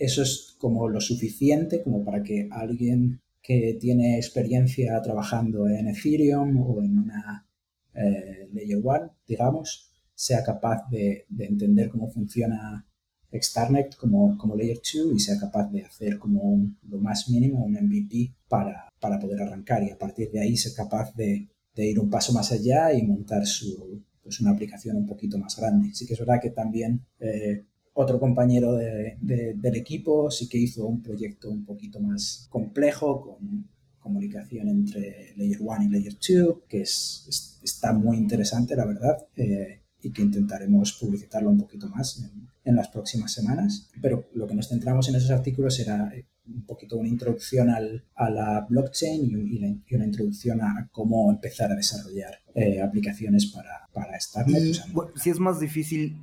[0.00, 6.56] eso es como lo suficiente como para que alguien que tiene experiencia trabajando en Ethereum
[6.58, 7.46] o en una
[7.94, 12.86] eh, Layer 1, digamos, sea capaz de, entender cómo funciona
[13.30, 17.72] Xtarnet como, como Layer 2 y sea capaz de hacer como lo más mínimo un
[17.72, 22.10] MVP para, para, poder arrancar y a partir de ahí ser capaz de, ir un
[22.10, 25.94] paso más allá y montar su, pues una aplicación un poquito más grande.
[25.94, 31.02] Sí que es verdad que también eh, otro compañero del equipo sí que hizo un
[31.02, 37.60] proyecto un poquito más complejo con comunicación entre Layer 1 y Layer 2, que es,
[37.62, 42.24] está muy interesante, la verdad, eh, y que intentaremos publicitarlo un poquito más
[42.64, 43.90] en, las próximas semanas.
[44.00, 48.04] Pero lo que nos centramos en esos artículos era eh, un poquito una introducción al,
[48.14, 54.18] a la blockchain y, una introducción a cómo empezar a desarrollar eh, aplicaciones para, para
[54.18, 54.80] Starnet.
[55.16, 56.16] si es más difícil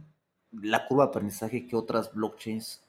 [0.52, 2.84] la curva de aprendizaje que otras blockchains.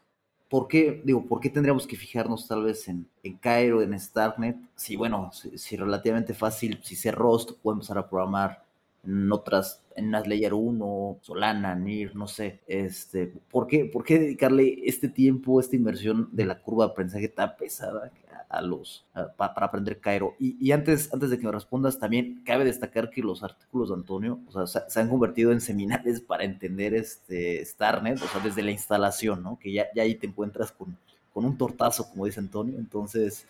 [0.48, 4.56] ¿Por qué, digo, ¿por qué tendríamos que fijarnos tal vez en, en Cairo, en Starknet?
[4.76, 8.64] Si, bueno, si, relativamente fácil, si sé Rust, puedo empezar a programar
[9.04, 12.60] en otras, en las Layer 1, Solana, NIR, no sé.
[12.66, 17.28] Este, ¿por, qué, ¿Por qué dedicarle este tiempo, esta inversión de la curva de aprendizaje
[17.28, 18.10] tan pesada
[18.48, 19.04] a los
[19.36, 20.34] para aprender Cairo.
[20.38, 24.40] Y, antes, antes de que me respondas, también cabe destacar que los artículos de Antonio
[24.48, 28.70] o sea, se, han convertido en seminales para entender este Starnet, o sea, desde la
[28.70, 29.58] instalación, ¿no?
[29.58, 30.96] Que ya, ya ahí te encuentras con,
[31.32, 32.78] con un tortazo, como dice Antonio.
[32.78, 33.46] Entonces,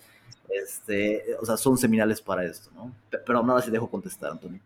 [0.49, 2.93] este, o sea, son seminales para esto, ¿no?
[3.25, 4.61] Pero nada, si dejo contestar, Antonio.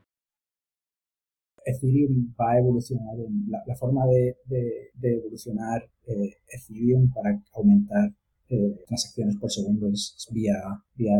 [1.64, 8.12] Ethereum va a evolucionar, en la, forma de, de, evolucionar eh, Ethereum para aumentar
[8.48, 10.55] eh, transacciones por segundo es, vía,
[10.94, 11.14] vía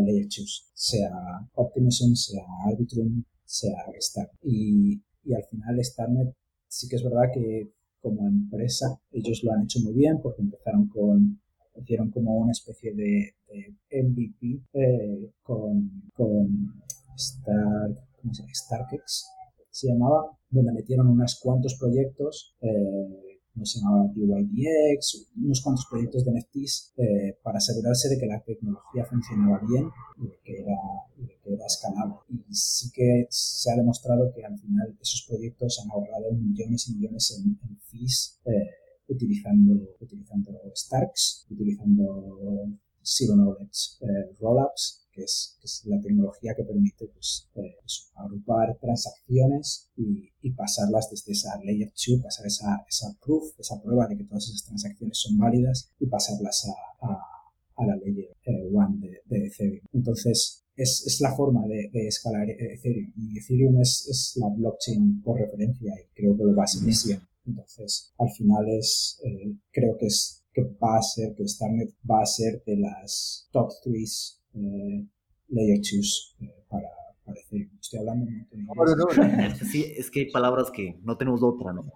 [0.73, 1.11] sea
[1.55, 4.29] Optimism, sea Arbitrum, sea Star.
[4.41, 6.35] Y, y al final Starnet
[6.67, 10.87] sí que es verdad que como empresa ellos lo han hecho muy bien porque empezaron
[10.87, 11.39] con
[11.75, 13.35] hicieron como una especie de,
[13.91, 16.83] MVP eh, con, con
[17.15, 17.89] Star,
[18.21, 18.53] ¿cómo se llama?
[18.53, 19.25] StarkX
[19.73, 26.25] se llamaba, donde metieron unos cuantos proyectos eh, no se llamaba DYDX, unos cuantos proyectos
[26.25, 30.77] de NFTs eh, para asegurarse de que la tecnología funcionaba bien y de que era,
[31.43, 32.15] que era escalable.
[32.29, 36.95] Y sí que se ha demostrado que al final esos proyectos han ahorrado millones y
[36.95, 37.57] millones en,
[37.91, 38.69] fees eh,
[39.07, 42.69] utilizando, utilizando Starks, utilizando
[43.03, 47.75] Zero Knowledge eh, Rollups que es, la tecnología que permite pues, eh,
[48.15, 54.17] agrupar transacciones y, pasarlas desde esa layer 2, pasar esa, esa proof, esa prueba de
[54.17, 56.67] que todas esas transacciones son válidas y pasarlas
[57.01, 59.85] a, la layer 1 eh, de, Ethereum.
[59.93, 66.13] Entonces, es, la forma de, escalar Ethereum y Ethereum es, la blockchain por referencia y
[66.13, 67.25] creo que lo va a seguir siendo.
[67.45, 72.21] Entonces, al final es, eh, creo que es que va a ser, que Starnet va
[72.21, 75.07] a ser de las top 3 eh,
[75.49, 76.89] layer choose eh, para,
[77.25, 77.37] para
[77.79, 81.91] Estoy hablando no, no, no, sí, es que hay palabras que no tenemos otra, ¿no?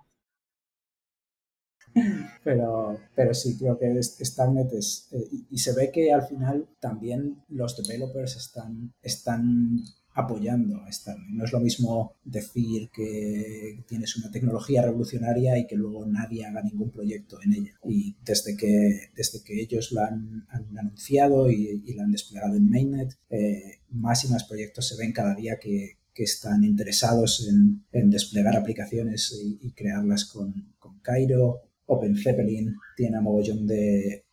[2.43, 5.09] Pero, pero sí, creo que Starnet es...
[5.11, 9.79] Eh, y, y, se ve que al final también los developers están, están
[10.17, 11.29] apoyando a Starnet.
[11.29, 16.63] No es lo mismo decir que tienes una tecnología revolucionaria y que luego nadie haga
[16.63, 17.79] ningún proyecto en ella.
[17.83, 23.13] Y desde que, desde que ellos la han, anunciado y, la han desplegado en Mainnet,
[23.29, 28.09] eh, más y más proyectos se ven cada día que, que están interesados en, en
[28.09, 31.61] desplegar aplicaciones y, crearlas con, con Cairo.
[31.85, 34.25] Open Zeppelin tiene a mogollón de,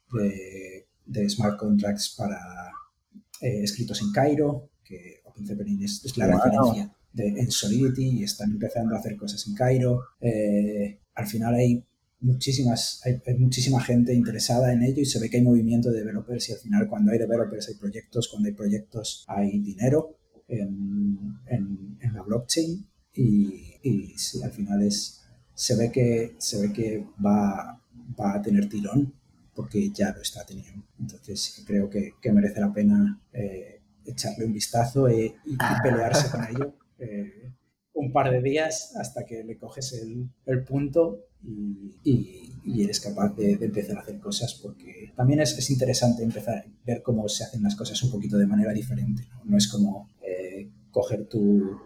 [1.04, 2.40] de smart contracts para
[3.42, 6.36] eh, escritos en Cairo, que OpenCPN es, es la Wow.
[6.36, 10.00] referencia de, en Solidity y están empezando a hacer cosas en Cairo.
[10.20, 11.84] Eh, al final hay
[12.20, 15.98] muchísimas, hay, hay muchísima gente interesada en ello y se ve que hay movimiento de
[16.00, 20.16] developers y al final cuando hay developers hay proyectos, cuando hay proyectos hay dinero
[20.48, 25.20] en, en- en la blockchain y, y sí, al final es,
[25.54, 27.80] se ve que, se ve que va,
[28.18, 29.12] va a tener tirón
[29.54, 30.84] porque ya lo está teniendo.
[30.98, 36.30] Entonces creo que, que merece la pena eh, echarle un vistazo eh, y, y pelearse
[36.30, 37.52] con ello eh,
[37.94, 42.98] un par de días hasta que le coges el, el punto y, y- y eres
[42.98, 47.02] capaz de, de empezar a hacer cosas porque también es, es interesante empezar a ver
[47.02, 49.24] cómo se hacen las cosas un poquito de manera diferente.
[49.30, 51.76] No, No es como eh, coger tu,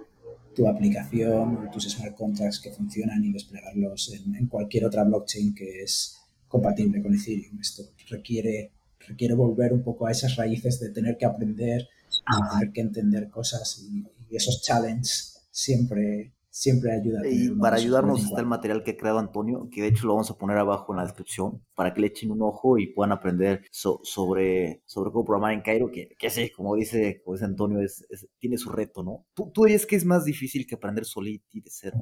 [0.55, 5.53] tu aplicación o tus smart contracts que funcionan y desplegarlos en, en cualquier otra blockchain
[5.55, 7.59] que es compatible con Ethereum.
[7.61, 11.89] Esto requiere, requiere volver un poco a esas raíces de tener que aprender
[12.29, 17.25] tener que entender cosas y, y esos challenges siempre, siempre ayudan.
[17.25, 20.15] a Y para ayudarnos está el material que ha creado Antonio, que de hecho lo
[20.15, 23.11] vamos a poner abajo en la descripción, para que le echen un ojo y puedan
[23.13, 27.45] aprender so- sobre, sobre cómo programar en Cairo, que, que sí, como dice, como dice
[27.47, 29.27] Antonio, es, es- tiene su reto, ¿no?
[29.35, 31.99] ¿Tú, tú dirías que es más difícil que aprender Solidity de cero?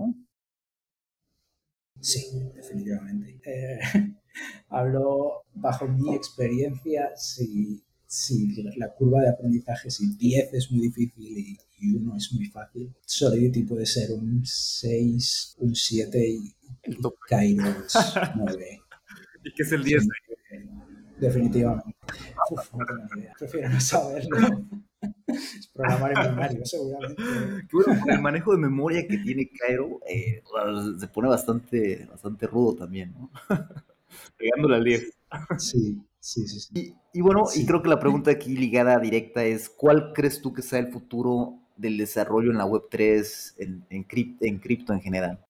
[2.00, 2.22] Sí,
[2.54, 3.40] definitivamente.
[3.44, 3.78] Eh,
[4.68, 11.38] hablo bajo mi experiencia, si, si la curva de aprendizaje, si 10 es muy difícil
[11.38, 16.97] y, y 1 es muy fácil, Solidity puede ser un 6, un 7 y, y
[17.29, 17.95] Cairo es
[18.37, 18.81] 9.
[19.45, 20.09] ¿Y qué es el 10?
[21.19, 21.97] Definitivamente.
[22.51, 22.85] Uf, no.
[23.38, 24.37] Prefiero no saberlo.
[25.29, 27.23] Es programar en binario, seguramente.
[27.71, 30.42] Bueno, el manejo de memoria que tiene Cairo eh,
[30.99, 33.31] se pone bastante, bastante rudo también, ¿no?
[34.38, 35.12] Pegándole al 10.
[35.59, 36.60] Sí, sí, sí.
[36.60, 36.94] sí.
[37.12, 40.62] Y bueno, y creo que la pregunta aquí ligada directa es, ¿cuál crees tú que
[40.62, 45.44] sea el futuro del desarrollo en la Web3, en, en, crip- en cripto en general?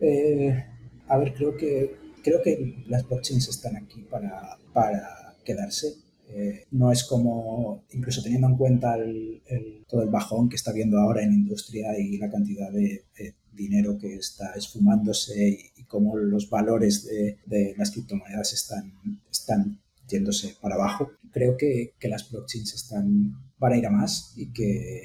[0.00, 0.64] Eh,
[1.08, 5.94] a ver, creo que, creo que las blockchains están aquí para, para quedarse.
[6.28, 10.70] Eh, no es como, incluso teniendo en cuenta el- el- todo el bajón que está
[10.70, 15.84] habiendo ahora en industria y la cantidad de, de dinero que está esfumándose y, y
[15.84, 18.92] cómo los valores de, de las criptomonedas están,
[19.30, 21.10] están yéndose para abajo.
[21.32, 25.02] Creo que, que las blockchains están, van a ir a más y que,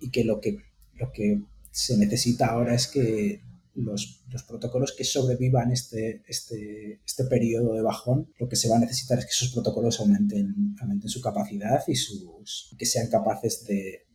[0.00, 0.58] y que lo que,
[0.94, 3.40] lo que se necesita ahora es que
[3.74, 8.76] los, los protocolos que sobrevivan este, este, este periodo de bajón, lo que se va
[8.76, 13.64] a necesitar es que esos protocolos aumenten, aumenten su capacidad y sus, que sean capaces
[13.66, 14.06] de,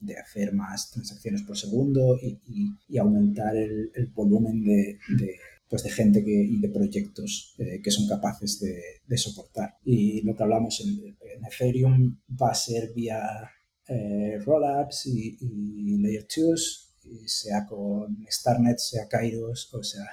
[0.00, 2.38] de hacer más transacciones por segundo y,
[2.88, 5.36] y, aumentar el, el volumen de, de,
[5.68, 9.76] pues de gente que, y de proyectos eh, que son capaces de, de, soportar.
[9.84, 13.20] Y lo que hablamos en, Ethereum va a ser vía
[13.88, 16.90] eh, rollups y, layer 2
[17.26, 20.06] sea con Starnet, sea Kairos, o sea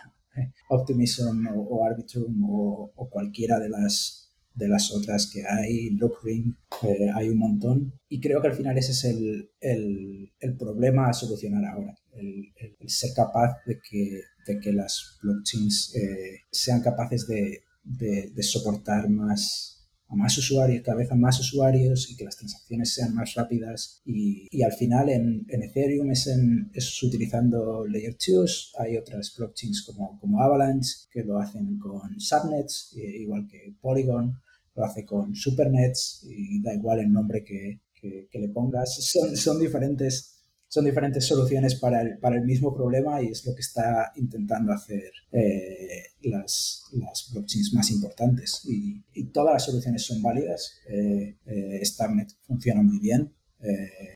[0.70, 4.21] Optimism o, Arbitrum o, cualquiera de las,
[4.54, 7.94] de las otras que hay, Lockring, eh, hay un montón.
[8.10, 12.52] Y creo que al final ese es el, el, el problema a solucionar ahora, el,
[12.88, 19.81] ser capaz de que, de que las blockchains eh, sean capaces de, de soportar más
[20.12, 24.02] a más usuarios, cada vez a más usuarios y que las transacciones sean más rápidas.
[24.06, 29.34] Y, y al final en, en Ethereum es, en, es, utilizando Layer 2, hay otras
[29.38, 34.38] blockchains como, como Avalanche que lo hacen con subnets, igual que Polygon,
[34.76, 38.96] lo hace con supernets y da igual el nombre que, que, que le pongas.
[38.96, 40.38] Son, son diferentes
[40.72, 44.72] son diferentes soluciones para el, para el mismo problema y es lo que está intentando
[44.72, 48.62] hacer eh, las, las, blockchains más importantes.
[48.66, 49.02] Y,
[49.34, 50.74] todas las soluciones son válidas.
[50.88, 53.32] Eh, eh, Starnet funciona muy bien,
[53.62, 54.16] eh,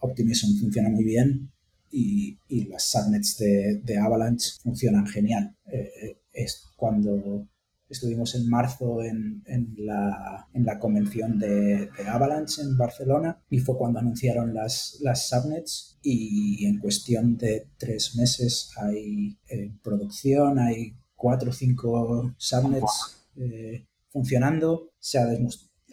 [0.00, 1.50] Optimism funciona muy bien
[1.90, 5.54] y, y las subnets de, Avalanche funcionan genial.
[5.66, 7.46] Eh, es cuando
[7.90, 13.58] estuvimos en marzo en, en, la, en la, convención de, de, Avalanche en Barcelona y
[13.58, 20.58] fue cuando anunciaron las, las subnets y en cuestión de tres meses hay en producción,
[20.58, 24.92] hay cuatro o cinco subnets eh, funcionando.
[24.98, 25.26] Se ha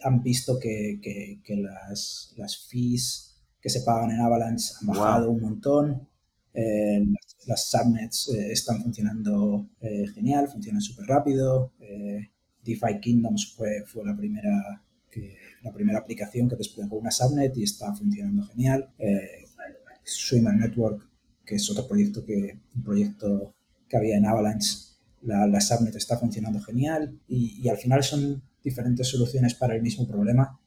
[0.04, 5.26] han visto que, que, que, las, las fees que se pagan en Avalanche han bajado
[5.26, 5.34] wow.
[5.34, 6.08] un montón.
[6.54, 11.72] Eh, las, las, subnets eh, están funcionando eh, genial, funcionan súper rápido.
[11.80, 12.30] Eh,
[12.64, 17.62] DeFi Kingdoms fue, fue la, primera que, la primera aplicación que desplegó una subnet y
[17.62, 18.90] está funcionando genial.
[18.98, 19.44] Eh,
[20.02, 21.06] Swimmer Network,
[21.44, 23.54] que es otro proyecto que, un proyecto
[23.88, 24.76] que había en Avalanche,
[25.22, 29.82] la, la subnet está funcionando genial y, y, al final son diferentes soluciones para el
[29.82, 30.58] mismo problema,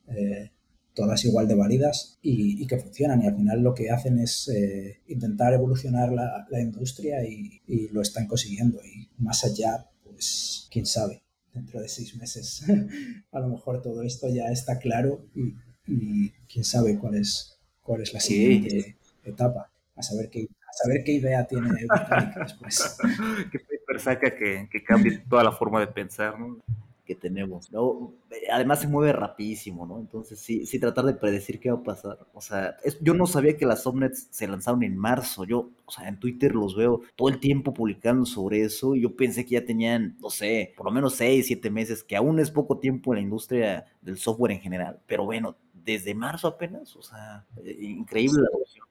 [0.94, 4.50] todas igual de válidas y, y, que funcionan y al final lo que hacen es
[4.50, 10.68] eh, intentar evolucionar la, la industria y, y, lo están consiguiendo y más allá, pues
[10.72, 11.24] quién sabe,
[11.54, 12.64] dentro de seis meses
[13.32, 15.54] a lo mejor todo esto ya está claro y,
[16.48, 18.96] quién sabe cuál es, cuál es la siguiente sí.
[19.26, 21.70] etapa, a saber qué a saber qué idea tiene
[22.39, 22.98] después.
[23.52, 26.62] ¿Qué paper saca que, que, cambie toda la forma de pensar, ¿no?
[27.06, 28.14] Que tenemos, ¿no?
[28.52, 29.99] Además se mueve rapidísimo, ¿no?
[29.99, 32.20] Entonces sí, sí tratar de predecir qué va a pasar.
[32.34, 35.43] O sea, es, yo no sabía que las subnets se lanzaron en marzo.
[35.43, 39.16] Yo, o sea, en Twitter los veo todo el tiempo publicando sobre eso y yo
[39.16, 42.52] pensé que ya tenían, no sé, por lo menos seis, siete meses, que aún es
[42.52, 44.99] poco tiempo en la industria del software en general.
[45.08, 48.86] Pero bueno, desde marzo apenas, o sea, increíble la evolución.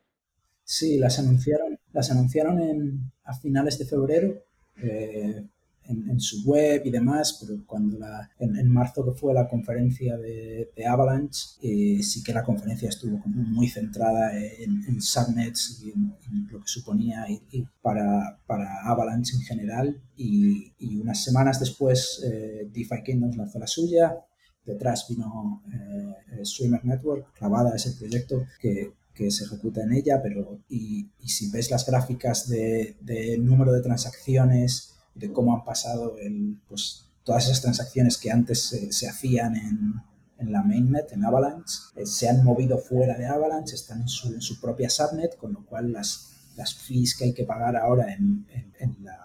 [0.65, 4.35] Sí, las anunciaron, las anunciaron en, a finales de febrero
[4.83, 5.45] eh,
[5.91, 9.49] en, en, su web y demás, pero cuando la, en, en marzo que fue la
[9.49, 15.01] conferencia de, de Avalanche, eh, sí que la conferencia estuvo como muy centrada en, en
[15.01, 16.15] subnets y en,
[16.51, 20.01] lo que suponía y, y para, para, Avalanche en general.
[20.17, 24.17] Y, y unas semanas después, eh, DeFi Kingdoms lanzó la suya,
[24.65, 30.61] detrás vino eh, Streamer Network, clavada ese proyecto que, que se ejecuta en ella, pero
[30.69, 36.17] y, y si ves las gráficas de, de, número de transacciones, de cómo han pasado
[36.19, 39.95] el, pues, todas esas transacciones que antes se, se hacían en,
[40.39, 44.33] en, la mainnet, en Avalanche, eh, se han movido fuera de Avalanche, están en su,
[44.33, 48.13] en su, propia subnet, con lo cual las, las fees que hay que pagar ahora
[48.15, 48.47] en,
[48.79, 49.17] en la,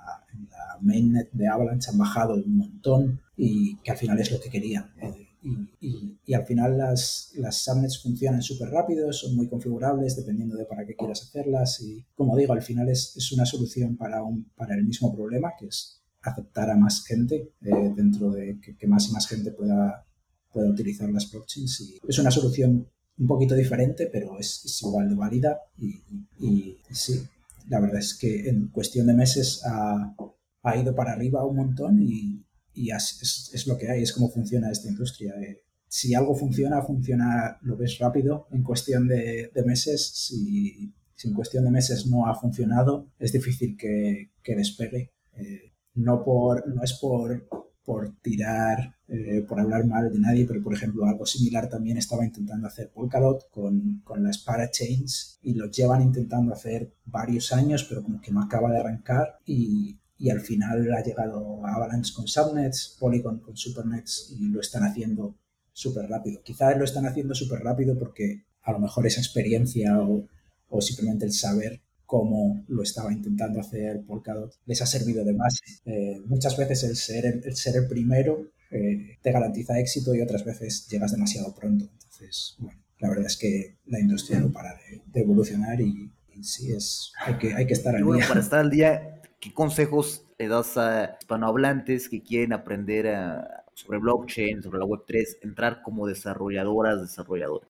[0.82, 4.94] mainnet de Avalanche han bajado un montón y que al final es lo que querían.
[5.02, 10.16] Eh, y, y, y, al final las, las subnets funcionan súper rápido, son muy configurables
[10.16, 13.96] dependiendo de para qué quieras hacerlas y como digo, al final es, es una solución
[13.96, 18.60] para, un, para el mismo problema que es aceptar a más gente eh, dentro de
[18.60, 20.04] que, más y más gente pueda,
[20.52, 22.88] pueda utilizar las blockchains y es una solución
[23.18, 26.02] un poquito diferente pero es, es igual de válida y,
[26.40, 27.22] y, sí,
[27.70, 30.16] la verdad es que en cuestión de meses ha,
[30.64, 32.44] ha ido para arriba un montón y,
[32.76, 35.34] y es, es, lo que hay, es cómo funciona esta industria.
[35.42, 40.12] Eh, si algo funciona, funciona, lo ves rápido, en cuestión de, de meses.
[40.14, 45.14] Si, si, en cuestión de meses no ha funcionado, es difícil que, que despegue.
[45.34, 47.48] Eh, no, por, no es por,
[47.86, 52.26] por tirar, eh, por hablar mal de nadie, pero por ejemplo algo similar también estaba
[52.26, 58.04] intentando hacer Polkadot con, con las parachains y lo llevan intentando hacer varios años, pero
[58.04, 62.96] como que no acaba de arrancar y, y al final ha llegado Avalanche con subnets,
[63.00, 65.36] Polygon con supernets y lo están haciendo
[65.74, 66.42] súper rápido.
[66.42, 70.28] Quizás lo están haciendo súper rápido porque a lo mejor esa experiencia o,
[70.70, 75.60] o, simplemente el saber cómo lo estaba intentando hacer Polkadot les ha servido de base.
[75.86, 80.22] Eh, muchas veces el ser el, el ser el primero eh, te garantiza éxito y
[80.22, 81.90] otras veces llegas demasiado pronto.
[81.92, 86.44] Entonces, bueno, la verdad es que la industria no para de, de evolucionar y, y,
[86.44, 88.28] sí, es, hay, que, hay que estar al bueno, día.
[88.28, 89.15] Para estar al día,
[89.46, 95.38] ¿qué consejos le das a hispanohablantes que quieren aprender a, sobre blockchain, sobre la Web3,
[95.44, 97.70] entrar como desarrolladoras, desarrolladores?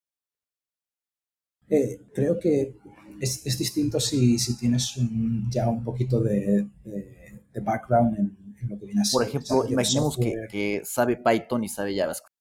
[1.67, 2.77] Eh, creo que
[3.19, 8.55] es, es distinto si, si tienes un, ya un poquito de, de, de background en,
[8.61, 9.13] en, lo que viene a ser.
[9.13, 12.33] Por ejemplo, imaginemos que, que, sabe Python y sabe JavaScript.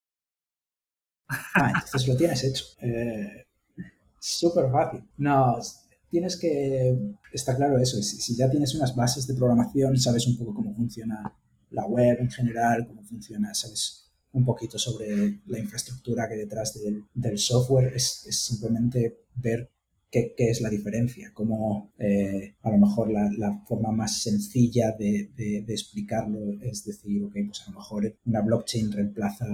[1.56, 2.66] Ah, entonces lo tienes hecho.
[2.82, 3.46] Eh,
[4.20, 5.02] Súper fácil.
[5.16, 5.58] No,
[6.14, 6.96] tienes que,
[7.32, 11.34] está claro eso, si, ya tienes unas bases de programación, sabes un poco cómo funciona
[11.70, 16.80] la web en general, cómo funciona, sabes un poquito sobre la infraestructura que hay detrás
[17.14, 19.72] del, software, es, simplemente ver
[20.08, 25.64] qué, es la diferencia, cómo eh, a lo mejor la, forma más sencilla de, de,
[25.66, 29.46] de, explicarlo es decir, ok, pues a lo mejor una blockchain reemplaza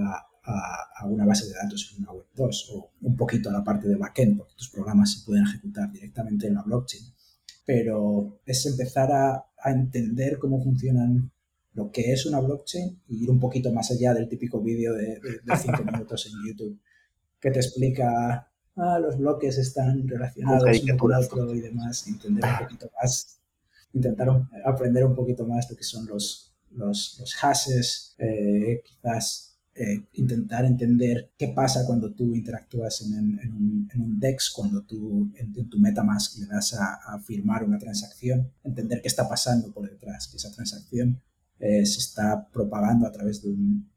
[0.51, 3.63] a, a, una base de datos en una web 2 o un poquito a la
[3.63, 7.03] parte de backend, porque tus programas se pueden ejecutar directamente en la blockchain.
[7.65, 11.31] Pero es empezar a, a entender cómo funcionan
[11.73, 15.19] lo que es una blockchain y ir un poquito más allá del típico vídeo de,
[15.19, 16.79] de, de cinco minutos en YouTube
[17.41, 18.47] que te explica
[18.77, 23.39] ah, los bloques están relacionados uno con otro y demás, entender un poquito más,
[23.93, 30.05] intentar aprender un poquito más lo que son los, los, los hashes, eh, quizás eh,
[30.13, 35.69] intentar entender qué pasa cuando tú interactúas en, un, en un, DEX, cuando tú en,
[35.69, 40.27] tu MetaMask le das a, a, firmar una transacción, entender qué está pasando por detrás,
[40.27, 41.21] que esa transacción
[41.57, 43.89] eh, se está propagando a través de un,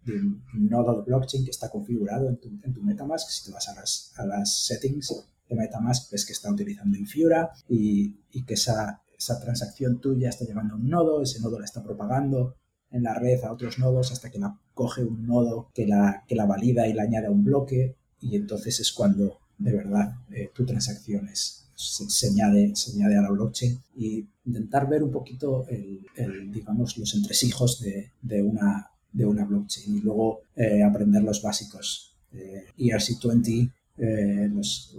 [0.53, 3.29] nodo de blockchain que está configurado en tu, tu MetaMask.
[3.31, 5.13] Si te vas a las, a las settings
[5.49, 10.45] de MetaMask, ves que está utilizando Infura y, y que esa, esa transacción tuya está
[10.45, 12.55] llegando a un nodo, ese nodo la está propagando
[12.95, 16.37] en la red a otros nodos hasta que la coge un nodo que la, que
[16.37, 20.51] la valida y la añade a un bloque y entonces es cuando de verdad eh,
[20.55, 25.67] tu transacción es, se, añade, se añade a la blockchain y intentar ver un poquito
[25.69, 31.43] el, digamos, los entresijos de, de, una, de una blockchain y luego eh, aprender los
[31.43, 32.15] básicos.
[32.33, 34.97] Eh, ERC20 eh, los,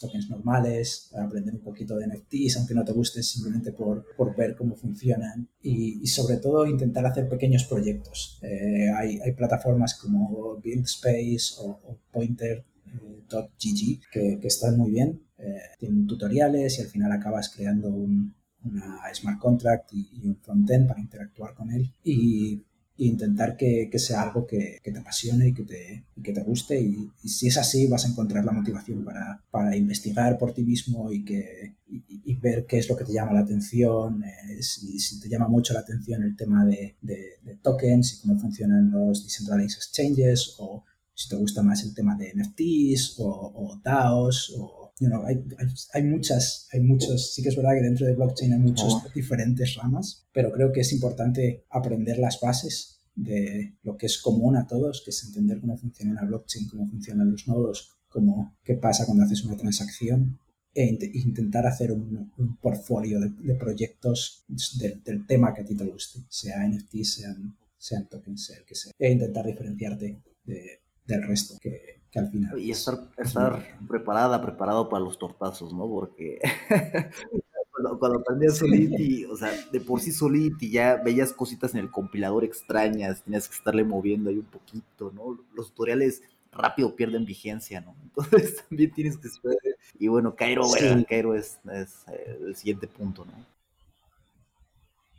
[0.00, 4.56] tokens normales, aprender un poquito de NFTs, aunque no te guste, simplemente por, por ver
[4.56, 8.38] cómo funcionan y, sobre todo intentar hacer pequeños proyectos.
[8.42, 15.60] Eh, hay, hay, plataformas como BuildSpace o, o Pointer.gg que, que, están muy bien, eh,
[15.78, 18.34] tienen tutoriales y al final acabas creando un,
[18.64, 21.92] una smart contract y, y un frontend para interactuar con él.
[22.02, 22.62] Y
[22.98, 26.80] intentar que, que sea algo que, te apasione y que te, y que te guste.
[26.80, 31.12] Y, si es así, vas a encontrar la motivación para, para investigar por ti mismo
[31.12, 34.24] y, que, y, ver qué es lo que te llama la atención.
[34.24, 38.20] Eh, si, si, te llama mucho la atención el tema de, de, de, tokens y
[38.20, 40.84] cómo funcionan los decentralized exchanges, o
[41.14, 45.36] si te gusta más el tema de NFTs o, o DAOs o You know, hay,
[45.58, 48.92] hay, hay, muchas, hay muchos, sí que es verdad que dentro de blockchain hay muchas
[48.92, 49.04] oh.
[49.14, 54.56] diferentes ramas, pero creo que es importante aprender las bases de lo que es común
[54.56, 58.74] a todos, que es entender cómo funciona una blockchain, cómo funcionan los nodos, cómo, qué
[58.74, 60.38] pasa cuando haces una transacción
[60.74, 64.44] e int intentar hacer un, un portfolio de, de proyectos
[64.78, 68.64] de, del tema que a ti te guste, sea NFT, sean, sean tokens, sea el
[68.64, 72.58] que sea, e intentar diferenciarte de, del resto, que, que al final.
[72.58, 75.88] Y estar, estar preparada, preparado para los tortazos, ¿no?
[75.88, 76.38] Porque
[77.70, 81.90] cuando, cuando aprendías Solidity, o sea, de por sí Solidity ya veías cositas en el
[81.90, 85.38] compilador extrañas, tenías que estarle moviendo ahí un poquito, ¿no?
[85.54, 87.94] Los tutoriales rápido pierden vigencia, ¿no?
[88.02, 89.58] Entonces también tienes que saber.
[89.98, 90.84] Y bueno, Cairo, sí.
[90.84, 92.04] bueno, Cairo es, es,
[92.40, 93.32] el siguiente punto, ¿no?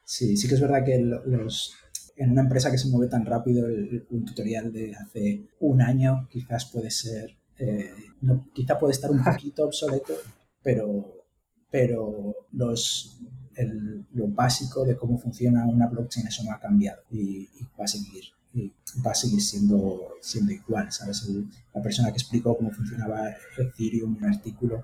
[0.03, 1.75] Sí, sí que es verdad que los,
[2.20, 6.28] en una empresa que se mueve tan rápido, el, un tutorial de hace un año
[6.30, 10.13] quizás puede ser, eh, no, quizá puede estar un poquito obsoleto,
[10.61, 11.24] pero,
[11.72, 13.22] pero los,
[13.55, 17.86] el, lo básico de cómo funciona una blockchain eso no ha cambiado y, y va
[17.86, 18.74] a seguir y
[19.05, 21.26] va a seguir siendo, siendo igual, ¿sabes?
[21.30, 24.84] El, la persona que explicó cómo funcionaba Ethereum en un artículo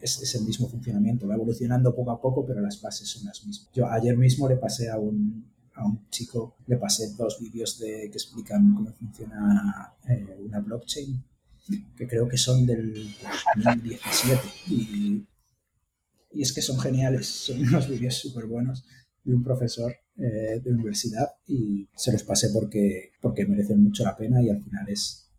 [0.00, 3.44] es, es, el mismo funcionamiento, va evolucionando poco a poco, pero las bases son las
[3.46, 3.70] mismas.
[3.72, 5.46] Yo ayer mismo le pasé a un,
[5.76, 11.22] a un chico le pasé dos vídeos de, que explican cómo funciona eh, una blockchain,
[11.96, 13.14] que creo que son del
[13.56, 14.40] 2017.
[14.68, 15.26] Y,
[16.32, 18.84] y es que son geniales, son unos vídeos súper buenos
[19.22, 24.16] de un profesor eh, de universidad y se los pasé porque, porque merecen mucho la
[24.16, 25.30] pena y al final es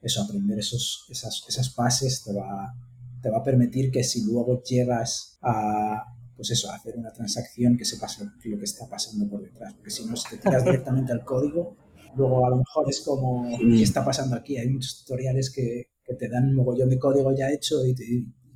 [0.00, 2.74] eso, aprender esos, esas, esas bases te va,
[3.22, 7.84] te va a permitir que si luego llegas a, pues eso, hacer una transacción que
[7.84, 9.72] sepas lo, lo, que está pasando por detrás.
[9.74, 11.76] Porque si no, si te tiras directamente al código,
[12.14, 14.56] luego a lo mejor es como, ¿qué está pasando aquí?
[14.56, 18.04] Hay muchos tutoriales que, que te dan un mogollón de código ya hecho y te,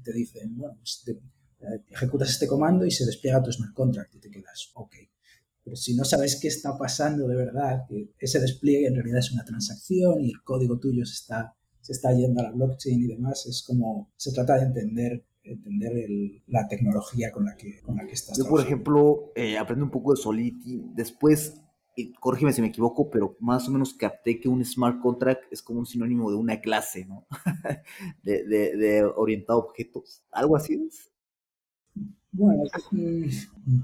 [0.03, 4.15] te dicen, bueno, pues te, eh, ejecutas este comando y se despliega tu smart contract
[4.15, 4.95] y te quedas, ok.
[5.63, 9.31] Pero si no sabes qué está pasando de verdad, que ese despliegue en realidad es
[9.33, 13.07] una transacción y el código tuyo se está, se está yendo a la blockchain y
[13.09, 17.97] demás, es como, se trata de entender entender el, la tecnología con la que, con
[17.97, 18.39] la que estás.
[18.39, 20.83] Yo, por ejemplo, eh, aprendo un poco de Solidity.
[20.95, 21.61] Después,
[21.97, 25.63] y corrígeme si me equivoco, pero más o menos capté que un smart contract es
[25.63, 27.27] como un sinónimo de una clase, ¿no?
[28.23, 30.25] de, de, de, orientado a objetos.
[30.31, 31.11] ¿Algo así es?
[32.33, 32.63] Bueno,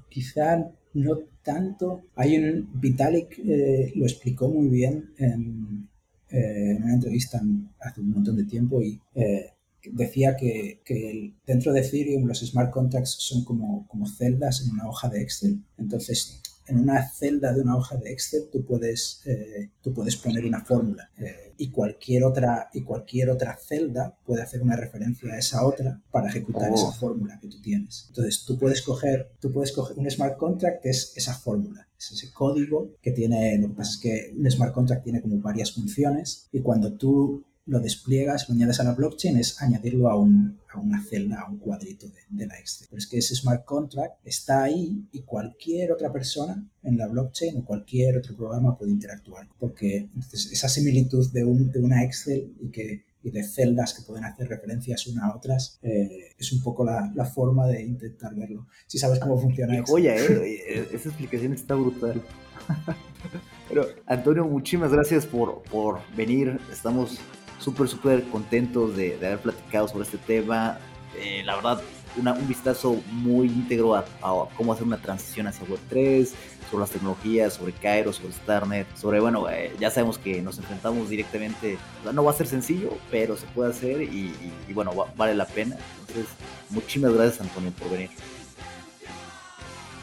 [0.09, 2.03] quizá no tanto.
[2.15, 2.69] Hay un.
[2.81, 5.89] Vitalik eh, lo explicó muy bien en,
[6.31, 7.41] eh, en una entrevista
[7.81, 9.53] hace un montón de tiempo y eh,
[9.93, 14.89] decía que, que, dentro de Ethereum los smart contracts son como, como celdas en una
[14.89, 15.63] hoja de Excel.
[15.79, 20.45] Entonces, en una celda de una hoja de Excel tú puedes, eh, tú puedes poner
[20.45, 25.39] una fórmula eh, y, cualquier otra, y cualquier otra celda puede hacer una referencia a
[25.39, 26.75] esa otra para ejecutar oh.
[26.75, 28.07] esa fórmula que tú tienes.
[28.09, 32.13] Entonces, tú puedes coger, tú puedes coger un smart contract que es esa fórmula, es
[32.13, 35.73] ese código que tiene, lo que pasa es que un smart contract tiene como varias
[35.73, 40.61] funciones y cuando tú lo despliegas, lo añades a la blockchain, es añadirlo a, un,
[40.73, 42.87] a una celda, a un cuadrito de, de, la Excel.
[42.89, 47.59] Pero es que ese smart contract está ahí y cualquier otra persona en la blockchain
[47.59, 49.49] o cualquier otro programa puede interactuar.
[49.59, 54.03] Porque entonces, esa similitud de, un, de una Excel y, que, y de celdas que
[54.03, 58.33] pueden hacer referencias una a otras eh, es un poco la, la, forma de intentar
[58.37, 58.69] verlo.
[58.87, 59.95] Si sabes cómo funciona Excel.
[59.95, 62.23] Oye, eh, esa explicación está brutal.
[63.69, 66.61] Pero, Antonio, muchísimas gracias por, por venir.
[66.73, 67.19] Estamos
[67.59, 70.79] súper, súper contentos de, de, haber platicado sobre este tema.
[71.19, 71.81] Eh, la verdad,
[72.17, 76.29] una- un vistazo muy íntegro a, a cómo hacer una transición hacia Web3,
[76.71, 81.09] sobre las tecnologías, sobre Cairo, sobre Starnet, sobre, bueno, eh, ya sabemos que nos enfrentamos
[81.09, 81.79] directamente,
[82.13, 85.35] no va a ser sencillo, pero se puede hacer y, y- y, bueno, va- vale
[85.35, 85.77] la pena.
[86.01, 86.27] Entonces,
[86.71, 88.11] muchísimas gracias Antonio por venir.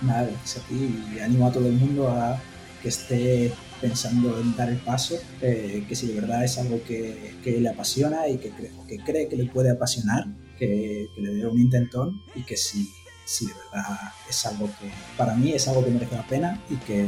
[0.01, 2.38] Nada, gracias a ti y animo a todo el mundo a
[2.82, 3.54] que esté
[3.88, 7.67] pensando en dar el paso, eh, que si de verdad es algo que, que le
[7.69, 10.25] apasiona y que, cree- que cree que le puede apasionar,
[10.57, 12.89] que, que le dé un intentón y que si,
[13.25, 13.97] si de verdad
[14.29, 16.99] es algo que para mí es algo que merece la pena y que,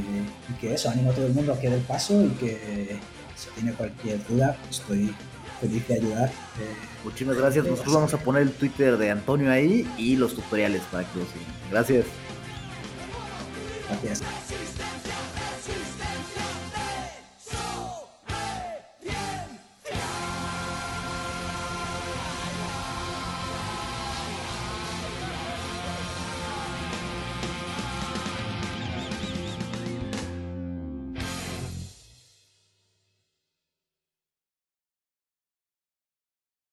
[0.49, 2.97] y que eso, animo a todo el mundo a que dé el paso y que
[3.38, 5.13] si tiene cualquier duda, estoy
[5.61, 6.28] feliz de ayudar.
[6.59, 7.65] eh, Muchísimas gracias.
[7.65, 11.26] Nosotros vamos a poner el Twitter de Antonio ahí y los tutoriales para que lo
[11.26, 11.53] sigan.
[11.71, 12.05] Gracias.
[14.03, 14.21] gracias.